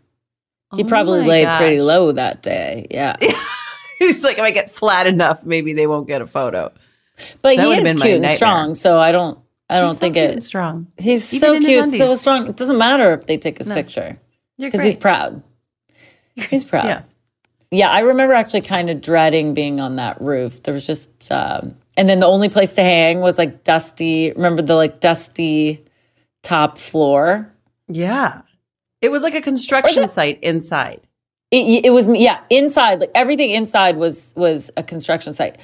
[0.76, 2.88] He Oh probably laid pretty low that day.
[2.92, 3.16] Yeah.
[4.00, 6.72] He's like, if I get flat enough, maybe they won't get a photo.
[7.42, 9.38] But That he is been cute and strong, so I don't
[9.70, 10.34] I don't He's so think cute it.
[10.34, 10.88] and strong.
[10.98, 12.48] He's Even so cute, so strong.
[12.50, 13.76] It doesn't matter if they take his No.
[13.76, 14.20] picture
[14.60, 15.42] because he's proud.
[16.36, 16.86] He's proud.
[16.86, 17.02] Yeah.
[17.74, 20.62] Yeah, I remember actually kind of dreading being on that roof.
[20.62, 24.32] There was just, um, and then the only place to hang was like dusty.
[24.32, 25.84] Remember the like dusty
[26.44, 27.52] top floor?
[27.88, 28.44] Yeah.
[29.02, 31.02] It was like a construction site inside.
[31.50, 35.58] It, it was yeah inside like everything inside was was a construction site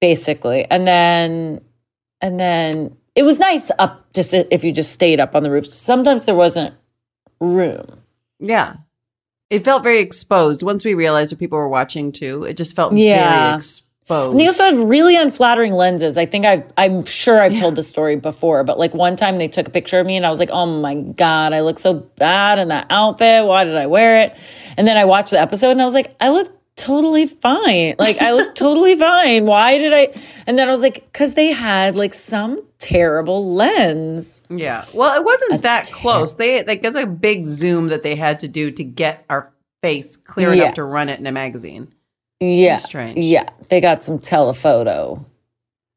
[0.00, 1.60] basically and then
[2.20, 5.64] and then it was nice up just if you just stayed up on the roof
[5.64, 6.74] sometimes there wasn't
[7.38, 8.00] room
[8.40, 8.78] Yeah.
[9.50, 10.62] It felt very exposed.
[10.62, 13.46] Once we realized that people were watching too, it just felt Yeah.
[13.46, 14.30] very exposed.
[14.32, 17.82] and they also had really unflattering lenses i think i've i'm sure i've told the
[17.82, 20.38] story before but like one time they took a picture of me and i was
[20.38, 24.20] like oh my god i look so bad in that outfit why did i wear
[24.20, 24.36] it
[24.76, 28.20] and then i watched the episode and i was like i look totally fine like
[28.20, 30.08] i look totally fine why did i
[30.46, 34.84] and then i was like because they had like some terrible lens Yeah.
[34.92, 36.34] Well, it wasn't that close.
[36.34, 39.50] They like there's a big zoom that they had to do to get our
[39.82, 40.64] face clear Yeah.
[40.64, 41.92] enough to run it in a magazine.
[42.40, 43.18] yeah strange.
[43.24, 45.24] yeah they got some telephoto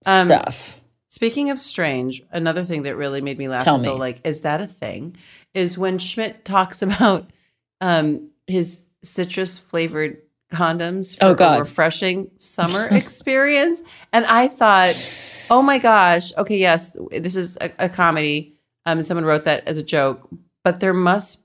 [0.06, 0.78] Um, stuff
[1.12, 3.90] Speaking of strange, another thing that really made me laugh Tell me.
[3.90, 5.16] like, is that a thing?
[5.56, 7.30] Is when Schmidt talks about
[7.82, 13.82] um his citrus flavored condoms for Oh, a refreshing summer experience.
[14.12, 14.96] And I thought,
[15.50, 18.54] oh my gosh, okay, yes, this is a, a comedy.
[18.86, 20.28] Um, someone wrote that as a joke,
[20.64, 21.40] but there must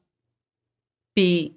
[1.14, 1.56] be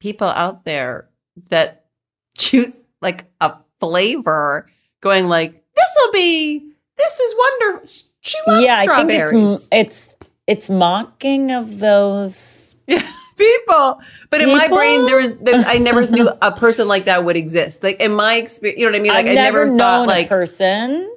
[0.00, 1.08] people out there
[1.48, 1.86] that
[2.38, 4.68] choose like a flavor,
[5.00, 7.88] going like, this will be, this is wonderful.
[8.22, 9.50] She loves yeah i think strawberries.
[9.50, 12.76] it's it's it's mocking of those
[13.40, 14.00] people.
[14.30, 17.36] But in my brain, there was there, I never knew a person like that would
[17.36, 17.82] exist.
[17.82, 19.12] Like in my experience, you know what I mean?
[19.12, 21.10] Like I've I never, never, known thought a like person,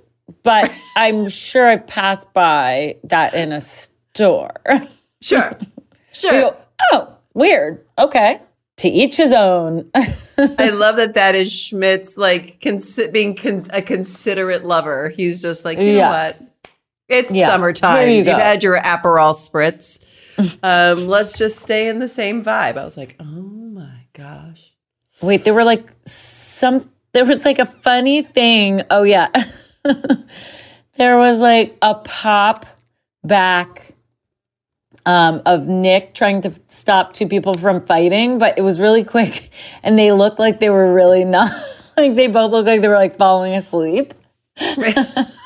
[0.43, 4.51] but I'm sure I passed by that in a store.
[5.21, 5.57] Sure,
[6.12, 6.31] sure.
[6.31, 6.57] Go,
[6.91, 7.86] oh, weird.
[7.97, 8.41] Okay,
[8.77, 9.89] to each his own.
[9.95, 15.07] I love that that is Schmidt's like consi- being cons- a considerate lover.
[15.07, 16.41] He's just like, you know what?
[17.07, 17.47] It's Yeah.
[17.47, 18.09] summertime.
[18.09, 18.33] You You've go.
[18.36, 19.99] had your Aperol spritz.
[20.63, 22.77] Um, let's just stay in the same vibe.
[22.77, 24.73] I was like, oh my gosh.
[25.21, 26.89] Wait, there were like some.
[27.11, 28.81] There was like a funny thing.
[28.89, 29.29] Oh yeah,
[30.95, 32.65] there was like a pop
[33.23, 33.93] back
[35.05, 39.49] um, of Nick trying to stop two people from fighting, but it was really quick,
[39.83, 41.51] and they looked like they were really not.
[41.95, 44.15] Like they both looked like they were like falling asleep.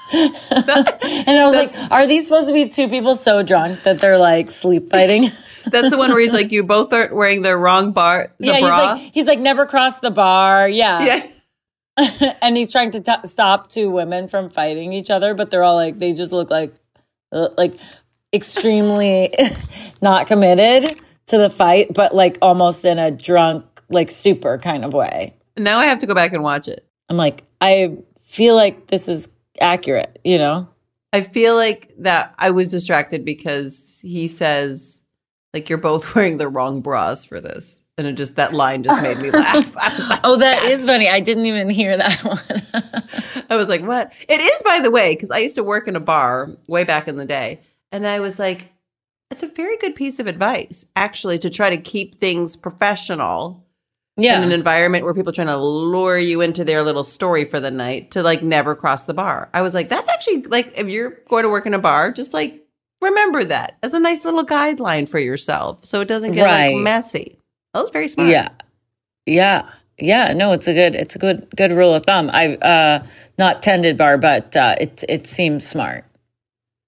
[0.13, 4.17] and I was like, are these supposed to be two people so drunk that they're
[4.17, 5.31] like sleep fighting?
[5.65, 8.59] That's the one where he's like, you both aren't wearing the wrong bar, the yeah,
[8.59, 8.95] bra.
[8.95, 10.69] he's like he's like never crossed the bar.
[10.69, 11.03] Yeah.
[11.97, 12.35] Yeah.
[12.41, 15.75] and he's trying to t- stop two women from fighting each other, but they're all
[15.75, 16.73] like they just look like
[17.31, 17.77] uh, like
[18.33, 19.33] extremely
[20.01, 24.93] not committed to the fight, but like almost in a drunk like super kind of
[24.93, 25.35] way.
[25.57, 26.85] now I have to go back and watch it.
[27.09, 29.27] I'm like I feel like this is
[29.61, 30.67] accurate, you know?
[31.13, 35.01] I feel like that I was distracted because he says,
[35.53, 37.81] like, you're both wearing the wrong bras for this.
[37.97, 39.75] And it just, that line just made me laugh.
[40.09, 41.09] Like, Oh, that is funny.
[41.09, 43.43] I didn't even hear that one.
[43.49, 44.13] I was like, what?
[44.29, 47.07] It is, by the way, because I used to work in a bar way back
[47.07, 47.61] in the day.
[47.91, 48.71] And I was like,
[49.31, 53.65] it's a very good piece of advice, actually, to try to keep things professional
[54.17, 54.37] Yeah.
[54.37, 57.59] in an environment where people are trying to lure you into their little story for
[57.59, 59.49] the night to like never cross the bar.
[59.53, 62.33] I was like, that's actually like, if you're going to work in a bar, just
[62.33, 62.63] like
[63.01, 66.73] remember that as a nice little guideline for yourself so it doesn't get Right.
[66.73, 67.37] like messy.
[67.73, 68.29] That was very smart.
[68.31, 68.49] Yeah.
[69.27, 69.69] Yeah.
[69.99, 70.33] Yeah.
[70.33, 72.29] No, it's a good it's a good good rule of thumb.
[72.33, 73.03] I've uh
[73.37, 76.05] not tended bar, but uh it it seems smart.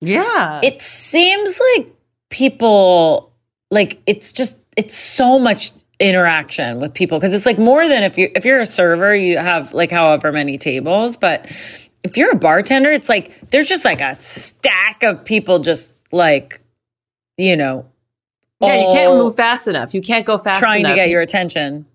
[0.02, 0.62] Yeah.
[0.64, 1.88] It seems like
[2.30, 3.32] people
[3.72, 8.18] like it's just it's so much interaction with people because it's like more than if
[8.18, 11.46] you if you're a server you have like however many tables but
[12.04, 16.62] if you're a bartender it's like there's just like a stack of people just like
[17.38, 17.86] you know
[18.62, 19.94] Yeah, you can't move fast enough.
[19.94, 20.60] You can't go fast enough.
[20.60, 20.92] trying enough.
[20.94, 21.86] to get your attention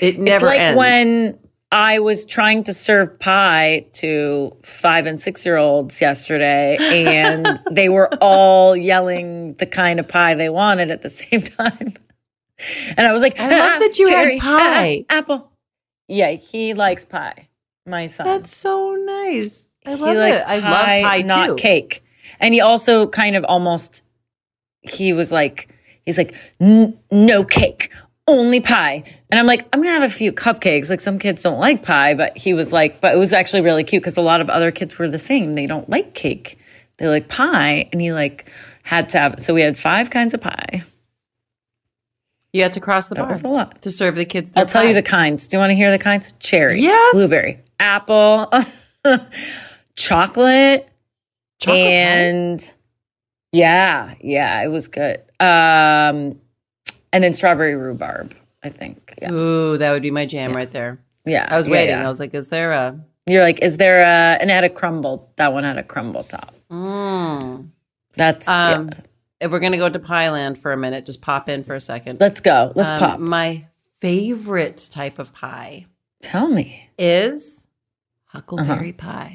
[0.00, 0.78] It never it's like ends.
[0.78, 1.38] when
[1.72, 7.88] I was trying to serve pie to five and six year olds yesterday, and they
[7.88, 11.94] were all yelling the kind of pie they wanted at the same time.
[12.96, 14.44] And I was like, I love "Ah, that you had cherry, ah,
[14.74, 15.50] pie." apple.
[16.08, 17.48] Yeah, he likes pie.
[17.84, 18.26] My son.
[18.26, 19.66] That's so nice.
[19.84, 20.44] I love he likes it.
[20.46, 21.54] I love pie not too.
[21.56, 22.02] cake.
[22.40, 24.02] And he also kind of almost
[24.82, 25.68] he was like
[26.04, 27.92] he's like no cake,
[28.26, 29.04] only pie.
[29.30, 30.90] And I'm like I'm gonna have a few cupcakes.
[30.90, 33.84] Like some kids don't like pie, but he was like, but it was actually really
[33.84, 35.54] cute because a lot of other kids were the same.
[35.54, 36.58] They don't like cake.
[36.98, 38.50] They like pie, and he like
[38.82, 39.40] had to have.
[39.44, 40.82] So we had five kinds of pie.
[42.56, 43.82] You had to cross the That bar was a lot.
[43.82, 44.50] to serve the kids.
[44.50, 45.46] Their I'll tell you the kinds.
[45.48, 46.32] Do you want to hear the kinds?
[46.40, 47.14] Cherry, Yes.
[47.14, 48.50] blueberry, apple,
[49.96, 50.88] chocolate,
[51.58, 51.72] Chocolate pie?
[51.74, 52.72] and
[53.52, 55.18] yeah, yeah, it was good.
[55.40, 56.40] Um,
[57.12, 58.34] and then strawberry rhubarb.
[58.62, 59.14] I think.
[59.22, 60.98] Yeah, Ooh, that would be my jam right there.
[61.24, 61.46] yeah.
[61.48, 61.96] I was yeah, waiting.
[61.96, 62.04] yeah.
[62.04, 62.98] I was like, is there a?
[63.26, 64.38] You're like, is there a?
[64.40, 65.30] And it had a crumble.
[65.36, 66.54] That one had a crumble top.
[66.70, 67.68] Mm.
[68.14, 69.00] That's Um, yeah.
[69.46, 71.80] If we're gonna go to Pie Land for a minute, just pop in for a
[71.80, 72.20] second.
[72.20, 72.72] Let's go.
[72.74, 73.20] Let's Um, pop.
[73.20, 73.66] My
[74.00, 75.86] favorite type of pie
[76.22, 76.90] Tell me.
[76.98, 77.66] is
[78.26, 79.28] huckleberry Uh-huh.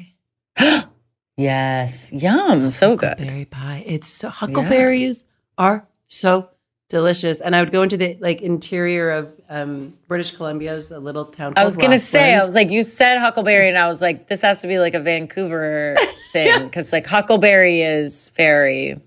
[0.58, 0.84] pie.
[1.36, 3.08] Yes, yum, so good.
[3.18, 3.82] Huckleberry pie.
[3.86, 5.24] It's so huckleberries
[5.56, 6.50] are so
[6.90, 7.40] delicious.
[7.40, 11.54] And I would go into the like interior of um, British Columbia's a little town.
[11.56, 14.42] I was gonna say, I was like, you said Huckleberry, and I was like, this
[14.42, 15.96] has to be like a Vancouver
[16.32, 19.00] thing because like Huckleberry is very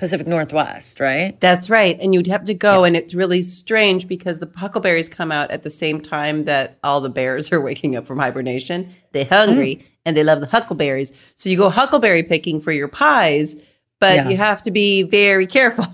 [0.00, 1.38] Pacific Northwest, right?
[1.40, 1.96] That's right.
[2.00, 5.62] And you'd have to go, and it's really strange because the huckleberries come out at
[5.62, 8.88] the same time that all the bears are waking up from hibernation.
[9.12, 9.82] They're hungry Mm.
[10.06, 11.12] and they love the huckleberries.
[11.36, 13.54] So you go huckleberry picking for your pies,
[14.00, 14.28] but Yeah.
[14.30, 15.84] you have to be very careful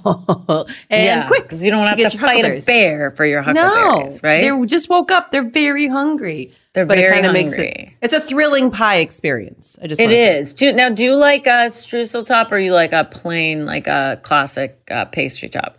[0.88, 1.42] and yeah, quick.
[1.42, 4.40] because you don't have to your fight a bear for your huckleberries, no, right?
[4.60, 5.32] They just woke up.
[5.32, 6.52] They're very hungry.
[6.76, 7.88] They're but very it kind of makes it.
[8.02, 9.78] It's a thrilling pie experience.
[9.82, 10.52] I just It is.
[10.52, 14.20] Do, now, do you like a streusel top or you like a plain, like a
[14.22, 15.78] classic uh, pastry top?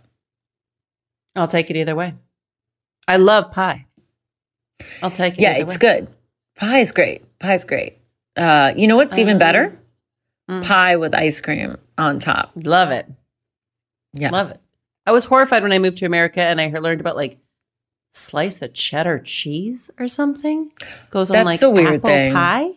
[1.36, 2.14] I'll take it either way.
[3.06, 3.86] I love pie.
[5.00, 5.40] I'll take it.
[5.40, 5.78] Yeah, it's way.
[5.78, 6.10] good.
[6.56, 7.38] Pie is great.
[7.38, 7.98] Pie is great.
[8.36, 9.78] Uh, you know what's even Um, better?
[10.48, 12.50] Pie with ice cream on top.
[12.56, 13.06] Love it.
[14.14, 14.30] Yeah.
[14.30, 14.60] Love it.
[15.06, 17.38] I was horrified when I moved to America and I learned about like
[18.18, 20.72] slice of cheddar cheese or something
[21.10, 22.32] goes on like a weird apple thing.
[22.34, 22.70] pie.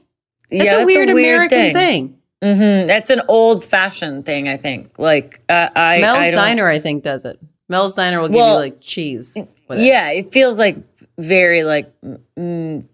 [0.49, 2.17] Yeah, That's a that's weird American thing.
[2.43, 4.97] hmm That's an old fashioned thing, I think.
[4.99, 7.39] Like uh, I, Mel's I Diner, I think, does it.
[7.69, 9.35] Mel's Diner will give Well, you like cheese.
[9.67, 9.85] With it.
[9.85, 10.77] Yeah, it feels like
[11.17, 11.91] very like
[12.37, 12.85] mm,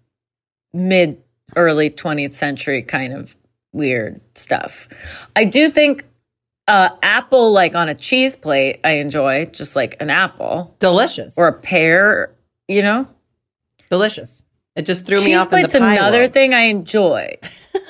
[0.72, 1.22] mid
[1.56, 3.34] early 20th century kind of
[3.72, 4.88] weird stuff.
[5.34, 6.04] I do think
[6.68, 11.48] uh, apple like on a cheese plate I enjoy just like an apple delicious or
[11.48, 12.30] a pear,
[12.68, 13.08] you know.
[13.90, 14.44] Delicious.
[14.76, 16.32] It just threw me cheese off in the plate's another world.
[16.32, 17.36] thing I enjoy.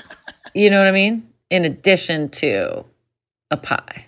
[0.55, 1.29] you know what I mean?
[1.51, 2.85] In addition to
[3.51, 4.07] a pie.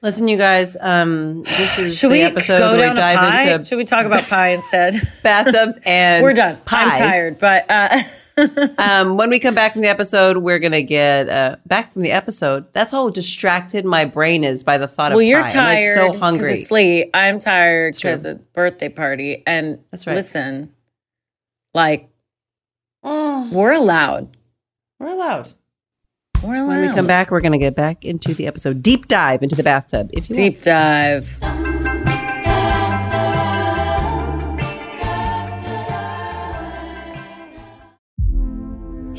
[0.00, 3.78] Listen, you guys, um, this is Should the episode go where we dive into Should
[3.78, 5.00] we talk about pie instead?
[5.22, 6.58] bathtubs and We're done.
[6.66, 8.02] I'm tired, but uh,
[8.78, 12.12] um, when we come back from the episode, we're gonna get uh, back from the
[12.12, 12.72] episode.
[12.72, 15.48] That's how distracted my brain is by the thought well, of you're pie.
[15.50, 15.98] tired.
[15.98, 16.60] I'm like so hungry.
[16.60, 17.10] It's late.
[17.14, 19.42] I'm tired because it's birthday party.
[19.46, 20.16] And That's right.
[20.16, 20.72] listen,
[21.74, 22.08] like
[23.04, 24.28] Mm, we're allowed.
[25.00, 25.52] we're allowed.
[26.42, 26.66] We're allowed.
[26.68, 28.82] When we come back, we're gonna get back into the episode.
[28.82, 31.38] Deep dive into the bathtub, if you deep dive.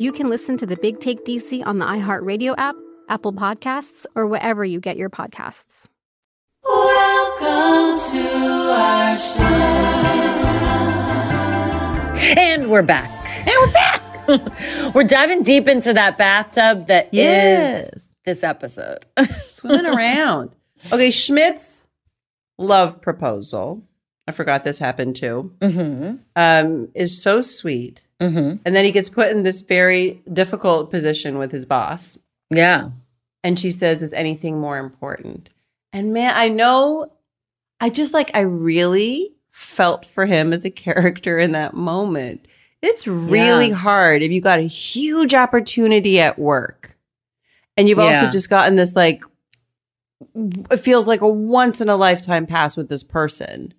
[0.00, 2.74] you can listen to the Big Take DC on the iHeartRadio app,
[3.10, 5.88] Apple Podcasts, or wherever you get your podcasts.
[6.64, 9.42] Welcome to our show.
[12.40, 13.10] And we're back.
[13.46, 14.94] And we're back.
[14.94, 18.08] we're diving deep into that bathtub that is Yes.
[18.24, 19.04] this episode.
[19.50, 20.56] Swimming around.
[20.90, 21.84] Okay, Schmidt's
[22.56, 23.82] love proposal.
[24.26, 25.52] I forgot this happened too.
[25.60, 26.16] Mm-hmm.
[26.36, 28.00] Um, is so sweet.
[28.20, 28.56] Mm-hmm.
[28.64, 32.18] And then he gets put in this very difficult position with his boss.
[32.50, 32.90] Yeah.
[33.42, 35.48] And she says, Is anything more important?
[35.92, 37.10] And man, I know,
[37.80, 42.46] I just like, I really felt for him as a character in that moment.
[42.82, 43.74] It's really Yeah.
[43.74, 46.96] hard if you got a huge opportunity at work
[47.76, 49.22] and you've also just gotten this like,
[50.34, 53.72] it feels like a once in a lifetime pass with this person.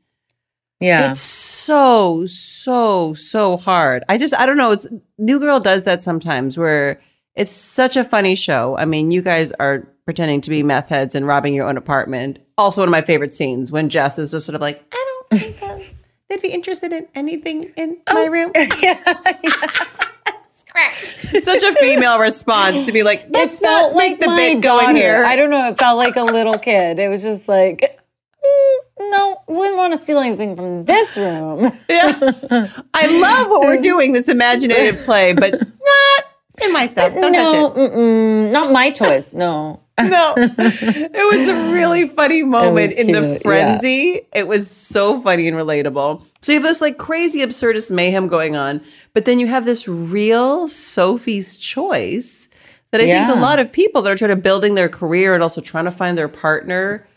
[0.80, 1.12] Yeah.
[1.12, 1.20] It's
[1.66, 4.04] so, so, so hard.
[4.10, 4.72] I just, I don't know.
[4.72, 4.88] It's
[5.18, 7.02] New Girl does that sometimes where
[7.36, 8.78] it's such a funny show.
[8.78, 12.40] I mean, you guys are pretending to be meth heads and robbing your own apartment.
[12.58, 15.40] Also, one of my favorite scenes when Jess is just sort of like, I don't
[15.40, 15.82] think that
[16.30, 18.52] they'd be interested in anything in my room.
[20.74, 24.96] Yeah, Such a female response to be like, let's not make the bit go in
[24.96, 25.24] here.
[25.26, 25.70] I don't know.
[25.70, 27.00] It felt like a little kid.
[27.00, 27.80] It was just like,
[28.46, 28.78] "Mm,
[29.10, 31.72] no, wouldn't want to steal anything from this room.
[31.90, 36.26] I love what we're doing, this imaginative play, but not
[36.62, 37.14] in my stuff.
[37.14, 38.52] Don't no, touch it.
[38.52, 39.34] not my toys.
[39.34, 39.82] No.
[40.00, 40.34] no.
[40.38, 43.38] It was a really funny moment in the cute, yeah.
[43.40, 44.22] frenzy.
[44.34, 46.24] It was so funny and relatable.
[46.42, 48.82] So you have this like crazy absurdist mayhem going on,
[49.14, 52.48] but then you have this real Sophie's choice
[52.92, 55.42] that I think a lot of people that are trying to building their career and
[55.42, 57.08] also trying to find their partner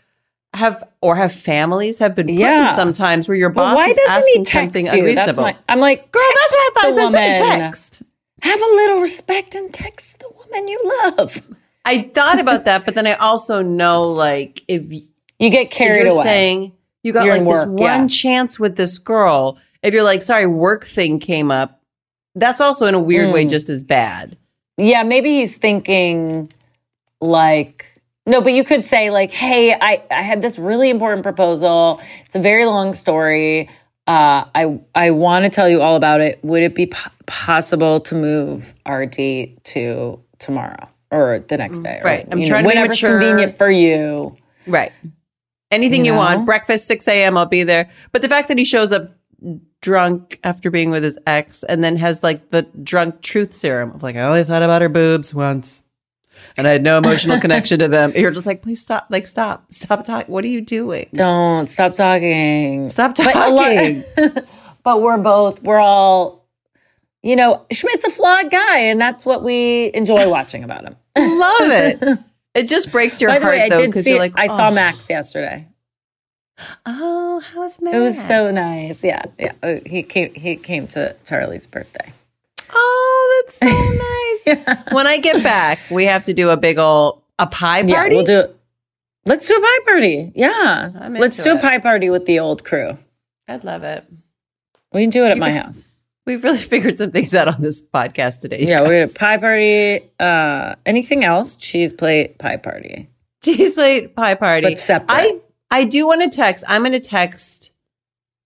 [0.55, 2.75] have or have families have been Yeah.
[2.75, 4.91] sometimes where your boss why is asking something you?
[4.91, 5.43] That's unreasonable.
[5.43, 6.99] my- I'm like, girl, that's what I thought.
[6.99, 8.01] I said text.
[8.41, 11.41] Have a little respect and text the woman you love.
[11.83, 14.83] I thought about that, but then I also know like if
[15.39, 16.23] You get carried you're away.
[16.23, 16.71] saying
[17.03, 18.07] you got You're like in this work, one yeah.
[18.07, 21.81] chance with this girl, if you're like, sorry, work thing came up,
[22.33, 23.49] that's also in a weird way Mm.
[23.49, 24.37] just as bad.
[24.77, 26.47] Yeah, maybe he's thinking
[27.21, 27.74] like
[28.25, 32.01] no, but you could say like, "Hey, I I had this really important proposal.
[32.25, 33.69] It's a very long story.
[34.07, 36.39] Uh, I I want to tell you all about it.
[36.43, 41.99] Would it be po- possible to move our date to tomorrow?" or the next day.
[42.01, 42.27] or, Right.
[42.29, 44.35] I'm you know, trying to whenever's convenient for you.
[44.67, 44.91] Right.
[45.71, 46.45] Anything you, You want.
[46.45, 47.89] Breakfast, 6 a.m., I'll be there.
[48.11, 49.11] But the fact that he shows up
[49.81, 54.03] drunk after being with his ex and then has like the drunk truth serum of
[54.03, 55.83] like, I only thought about her boobs once.
[56.57, 58.11] And I had no emotional connection to them.
[58.15, 59.07] You're just like, please stop.
[59.09, 59.71] Like, stop.
[59.71, 60.31] Stop talking.
[60.31, 61.09] What are you doing?
[61.13, 62.89] Don't stop talking.
[62.89, 64.03] Stop But a lot- talking.
[64.83, 66.45] but we're both, we're all,
[67.23, 70.95] you know, Schmidt's a flawed guy, and that's what we enjoy watching about him.
[71.15, 72.19] I love it.
[72.55, 75.09] It just breaks your By heart way, though, because you're like, I saw "Oh." Max
[75.09, 75.67] yesterday.
[76.85, 77.97] Oh, how was Max?
[77.97, 79.03] It was so nice.
[79.03, 79.51] Yeah, yeah.
[79.61, 80.33] Uh, He came.
[80.33, 82.13] He came to Charlie's birthday.
[82.69, 83.65] Oh, that's so
[84.75, 84.91] nice.
[84.93, 87.91] When I get back, we have to do a big old a pie party.
[87.91, 88.55] Yeah, we'll do it.
[89.25, 90.31] Let's do a pie party.
[90.35, 92.97] Yeah, let's do a pie party with the old crew.
[93.47, 94.05] I'd love it.
[94.93, 95.89] We can do it at You my guys- house.
[96.25, 98.57] We've really figured some things out on this podcast today.
[98.65, 99.09] Yeah, we guys.
[99.11, 100.09] have pie party.
[100.19, 101.55] Uh, anything else?
[101.55, 103.09] Cheese plate pie party.
[103.43, 104.69] cheese plate pie party.
[104.69, 105.11] But separate.
[105.11, 106.63] I I do want to text.
[106.67, 107.71] I'm going to text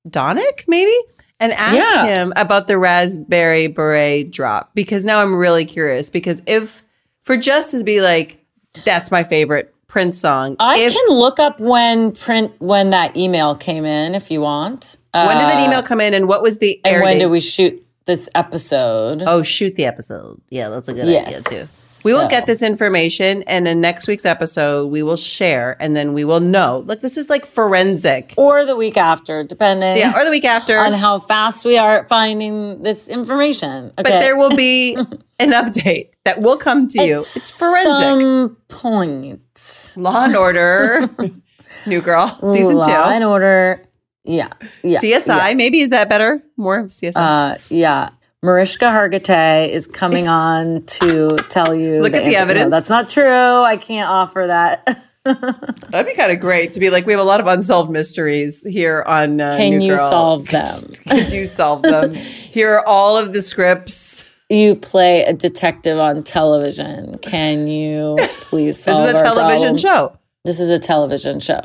[0.07, 0.93] Donick maybe
[1.39, 2.07] and ask Yeah.
[2.07, 6.83] him about the raspberry beret drop because now I'm really curious because if
[7.23, 8.43] for just to be like
[8.85, 10.55] that's my favorite Prince song.
[10.59, 14.97] I if, can look up when print when that email came in if you want.
[15.13, 17.23] when did that Uh, email come in and what was the And when date?
[17.23, 19.21] did we shoot this episode?
[19.25, 20.41] Oh, shoot the episode.
[20.49, 21.63] Yeah, that's a good idea too.
[22.03, 26.13] We will get this information and in next week's episode we will share and then
[26.13, 26.79] we will know.
[26.85, 28.33] Look, this is like forensic.
[28.37, 29.97] or the week after, depending.
[29.97, 30.77] Yeah, or the week after.
[30.79, 33.91] on how fast we are finding this information.
[33.95, 34.95] But there will be
[35.39, 37.19] an update that will come to you.
[37.19, 37.93] It's forensic.
[38.01, 39.93] Some point.
[39.97, 41.09] Law and Order,
[41.85, 42.91] New Girl, season Law two.
[42.91, 43.83] and Order.
[44.23, 44.49] Yeah.
[44.83, 44.99] Yeah.
[44.99, 46.43] CSI, maybe is that better?
[46.57, 47.13] More CSI.
[47.15, 48.09] Uh, yeah.
[48.41, 52.01] Mariska Hargitay is coming on to tell you.
[52.01, 52.37] Look at the answer.
[52.37, 52.71] No, evidence.
[52.71, 53.61] that's not true.
[53.63, 54.85] I can't offer that.
[55.89, 58.63] That'd be kind of great to be like, we have a lot of unsolved mysteries
[58.63, 60.09] here on uh, Can New you Girl.
[60.09, 60.93] solve them?
[61.09, 62.13] Could you solve them?
[62.13, 64.23] Here are all of the scripts.
[64.49, 67.17] you play a detective on television.
[67.19, 68.15] Can you
[68.49, 69.81] please This is a our television problems?
[69.81, 70.17] show.
[70.45, 71.59] This is a television show.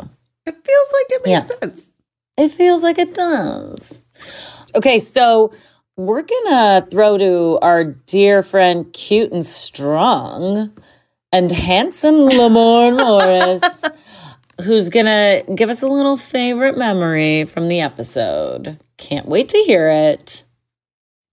[0.45, 1.59] It feels like it makes Yeah.
[1.61, 1.91] sense.
[2.37, 4.03] It feels like it does.
[4.75, 5.53] Okay, so
[5.97, 10.77] we're gonna throw to our dear friend, cute and strong,
[11.33, 13.85] and handsome Lamorne Morris,
[14.65, 18.81] who's gonna give us a little favorite memory from the episode.
[18.97, 20.43] Can't wait to hear it.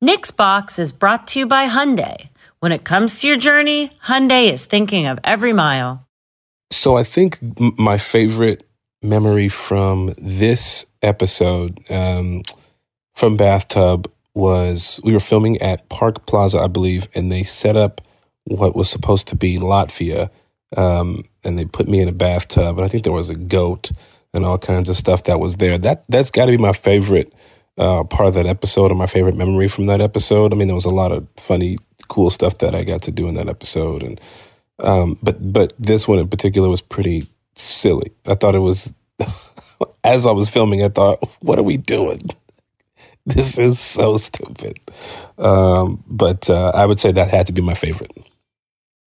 [0.01, 2.29] Nick's Box is brought to you by Hyundai.
[2.59, 6.07] When it comes to your journey, Hyundai is thinking of every mile.
[6.71, 8.67] So I think my favorite
[9.01, 12.43] memory from this episode um,
[13.13, 18.01] from Bathtub was we were filming at Park Plaza, I believe, and they set up
[18.45, 20.29] what was supposed to be Latvia,
[20.77, 23.91] um, and they put me in a bathtub, and I think there was a goat
[24.33, 25.77] and all kinds of stuff that was there.
[25.77, 27.33] That that's got to be my favorite
[27.77, 30.53] uh, part of that episode, or my favorite memory from that episode.
[30.53, 31.77] I mean, there was a lot of funny,
[32.07, 34.21] cool stuff that I got to do in that episode, and
[34.79, 37.27] um, but but this one in particular was pretty
[37.61, 38.11] silly.
[38.25, 38.93] I thought it was
[40.03, 40.83] as I was filming.
[40.83, 42.21] I thought, what are we doing?
[43.23, 44.79] This is so stupid.
[45.37, 48.09] Um, but uh, I would say that had to be my favorite.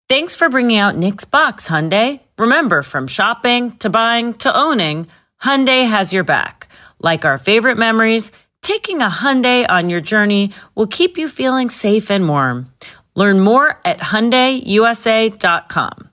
[0.07, 2.19] Thanks for bringing out Nick's Box, Hyundai.
[2.37, 5.07] Remember, from shopping to buying to owning,
[5.41, 6.67] Hyundai has your back.
[6.99, 8.31] Like our favorite memories,
[8.61, 12.67] taking a Hyundai on your journey will keep you feeling safe and warm.
[13.15, 16.09] Learn more at HyundaiUSA.com.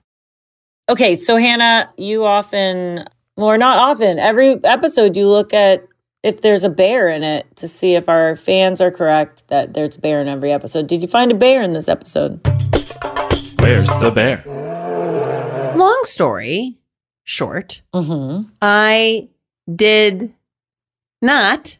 [0.91, 3.05] Okay, so Hannah, you often,
[3.37, 5.87] or not often, every episode you look at
[6.21, 9.95] if there's a bear in it to see if our fans are correct that there's
[9.95, 10.87] a bear in every episode.
[10.87, 12.45] Did you find a bear in this episode?
[13.61, 14.43] Where's the bear?
[15.77, 16.77] Long story
[17.23, 18.49] short, Mm-hmm.
[18.61, 19.29] I
[19.73, 20.33] did
[21.21, 21.77] not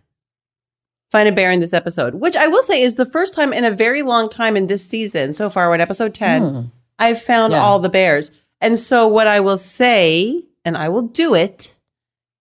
[1.11, 3.65] find a bear in this episode, which I will say is the first time in
[3.65, 5.67] a very long time in this season so far.
[5.67, 6.41] We're in episode 10.
[6.41, 6.61] Hmm.
[6.97, 7.59] I've found Yeah.
[7.61, 8.31] all the bears.
[8.61, 11.75] And so, what I will say, and I will do it,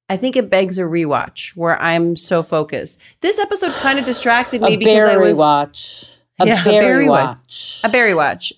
[0.09, 3.01] I think it begs a rewatch where I'm so focused.
[3.21, 6.05] This episode kind of distracted me A because I was watch.
[6.41, 7.81] A Yeah, berry berry wa- watch.
[7.85, 8.53] a berry watch.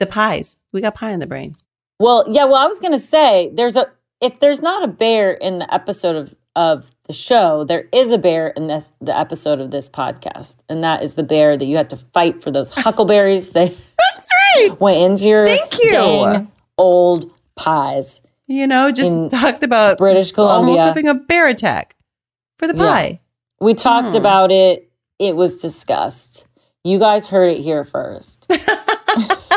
[0.00, 0.58] The pies.
[0.72, 1.56] We got pie in the brain.
[2.00, 3.86] Well, yeah, well, I was going to say there's a
[4.20, 8.18] if there's not a bear in the episode of of the show, there is a
[8.18, 11.76] bear in this the episode of this podcast, and that is the bear that you
[11.76, 13.50] had to fight for those huckleberries.
[13.50, 14.80] They That's right.
[14.80, 15.90] went into your Thank you.
[15.90, 16.52] dang
[16.82, 18.20] old pies.
[18.48, 20.72] You know, just talked about British Columbia.
[20.72, 21.96] almost having a bear attack
[22.58, 22.84] for the Yeah.
[22.84, 23.20] pie.
[23.60, 24.16] We talked Hmm.
[24.18, 24.90] about it.
[25.18, 26.46] It was discussed.
[26.84, 28.46] You guys heard it here first.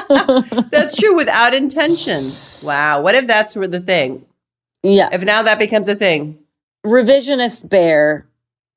[0.72, 2.32] that's true without intention.
[2.64, 3.02] Wow.
[3.02, 4.26] What if that's the thing?
[4.84, 5.10] Yeah.
[5.12, 6.38] If now that becomes a thing.
[6.86, 8.28] Revisionist bear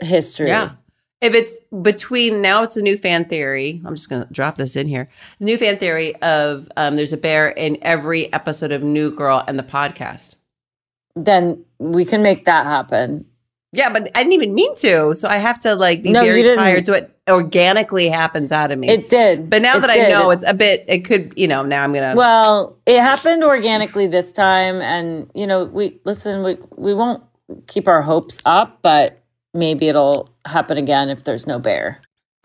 [0.00, 0.48] history.
[0.48, 0.70] Yeah.
[1.20, 3.82] If it's between now, it's a new fan theory.
[3.84, 5.08] I'm just going to drop this in here.
[5.40, 9.58] New fan theory of um, there's a bear in every episode of New Girl and
[9.58, 10.36] the podcast.
[11.16, 13.26] Then we can make that happen.
[13.72, 15.14] Yeah, but I didn't even mean to.
[15.14, 16.86] So I have to like be No, very tired.
[16.86, 18.88] So it organically happens out of me.
[18.88, 19.50] It did.
[19.50, 21.92] But now It that I know it's a bit, it could, you know, now I'm
[21.92, 22.16] going to.
[22.16, 26.42] Well, it happened organically this time, and you know, we listen.
[26.42, 27.22] We we won't
[27.66, 29.20] keep our hopes up, but
[29.58, 32.00] maybe it'll happen again if there's no bear.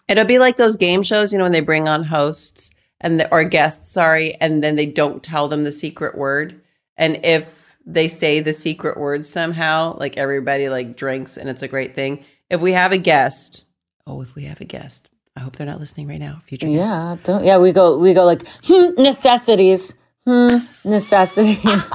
[0.08, 3.32] It'll be like those game shows, you know, when they bring on hosts and the,
[3.32, 6.62] or guests, sorry, and then they don't tell them the secret word.
[6.98, 11.68] And if they say the secret word somehow, like everybody like drinks and it's a
[11.68, 12.26] great thing.
[12.50, 13.66] If we have a guest,
[14.06, 16.42] oh, if we have a guest, I hope they're not listening right now.
[16.46, 16.80] Future guests.
[16.80, 17.44] Yeah, don't.
[17.44, 17.98] Yeah, we go.
[17.98, 19.96] We go like hmm, necessities.
[20.26, 21.64] Hmm, necessities.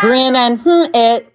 [0.00, 1.32] Grin and hmm, it.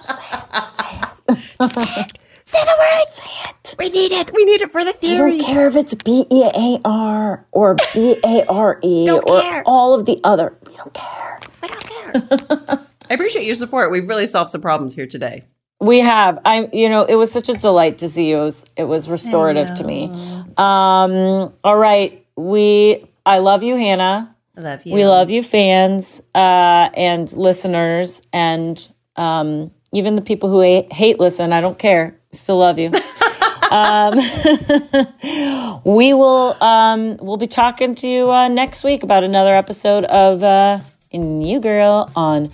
[0.00, 1.00] Say
[1.58, 3.06] the word.
[3.08, 3.74] Say it.
[3.78, 4.32] We need it.
[4.34, 7.76] We need it for the I don't care if it's B E A R or
[7.94, 9.62] B A R E Don't or care.
[9.66, 10.56] all of the other.
[10.66, 11.40] We don't care.
[11.62, 12.78] We don't care.
[13.10, 13.90] I appreciate your support.
[13.90, 15.44] We've really solved some problems here today.
[15.80, 16.38] We have.
[16.44, 16.68] I'm.
[16.72, 18.40] You know, it was such a delight to see you.
[18.40, 20.10] It was, it was restorative to me.
[20.56, 21.52] Um.
[21.64, 22.24] All right.
[22.36, 23.06] We.
[23.24, 24.34] I love you, Hannah.
[24.56, 24.94] I love you.
[24.94, 31.18] We love you, fans uh, and listeners, and um, even the people who hate, hate
[31.18, 31.52] listen.
[31.52, 32.16] I don't care.
[32.32, 32.92] Still love you.
[33.70, 34.16] um,
[35.84, 36.56] we will.
[36.62, 40.80] Um, we'll be talking to you uh, next week about another episode of uh,
[41.12, 42.50] New Girl on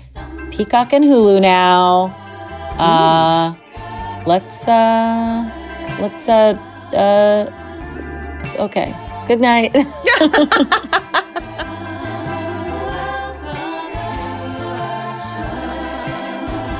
[0.50, 1.40] Peacock and Hulu.
[1.40, 2.06] Now,
[2.78, 3.54] uh,
[4.26, 4.66] let's.
[4.66, 5.50] Uh,
[6.00, 6.28] let's.
[6.28, 6.58] Uh,
[6.94, 8.94] uh, okay.
[9.26, 9.74] Good night.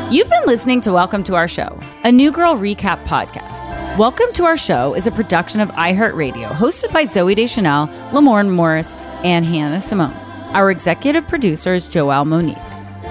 [0.08, 3.98] You've been listening to Welcome to Our Show, a New Girl recap podcast.
[3.98, 8.94] Welcome to Our Show is a production of iHeartRadio, hosted by Zooey Deschanel, Lamorne Morris,
[9.24, 10.12] and Hannah Simone.
[10.54, 12.56] Our executive producer is Joelle Monique.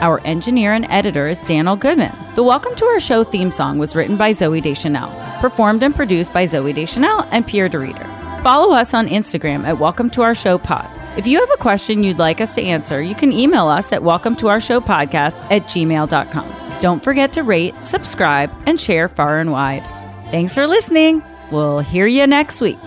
[0.02, 2.16] Our engineer and editor is Daniel Goodman.
[2.36, 6.32] The Welcome to Our Show theme song was written by Zooey Deschanel, performed and produced
[6.32, 8.40] by Zooey Deschanel and Pierre de Reeder.
[8.42, 10.90] Follow us on Instagram at Welcome to Our Show Pod.
[11.18, 14.04] If you have a question you'd like us to answer, you can email us at
[14.04, 16.65] welcome to our show podcast at gmail.com.
[16.82, 19.86] Don't forget to rate, subscribe, and share far and wide.
[20.32, 21.24] Thanks for listening.
[21.52, 22.78] We'll hear you next week.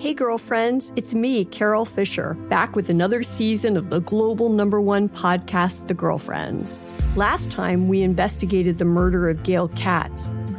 [0.00, 5.10] Hey, girlfriends, it's me, Carol Fisher, back with another season of the global number one
[5.10, 6.80] podcast, The Girlfriends.
[7.16, 10.30] Last time, we investigated the murder of Gail Katz.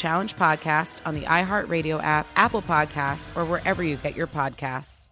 [0.00, 5.08] Challenge podcast on the iHeartRadio app, Apple Podcasts, or wherever you get your podcasts.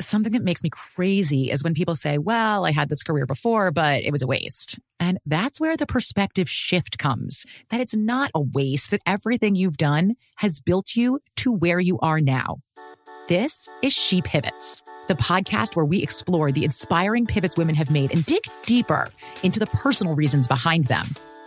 [0.00, 3.72] Something that makes me crazy is when people say, well, I had this career before,
[3.72, 4.78] but it was a waste.
[5.00, 9.76] And that's where the perspective shift comes that it's not a waste, that everything you've
[9.76, 12.58] done has built you to where you are now.
[13.26, 18.12] This is She Pivots, the podcast where we explore the inspiring pivots women have made
[18.12, 19.08] and dig deeper
[19.42, 21.06] into the personal reasons behind them.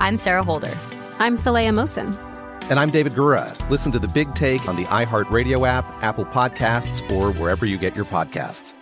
[0.00, 0.72] I'm Sarah Holder.
[1.18, 2.16] I'm Saleha Mohsin.
[2.70, 3.54] And I'm David Gura.
[3.68, 7.94] Listen to The Big Take on the iHeartRadio app, Apple Podcasts, or wherever you get
[7.94, 8.72] your podcasts.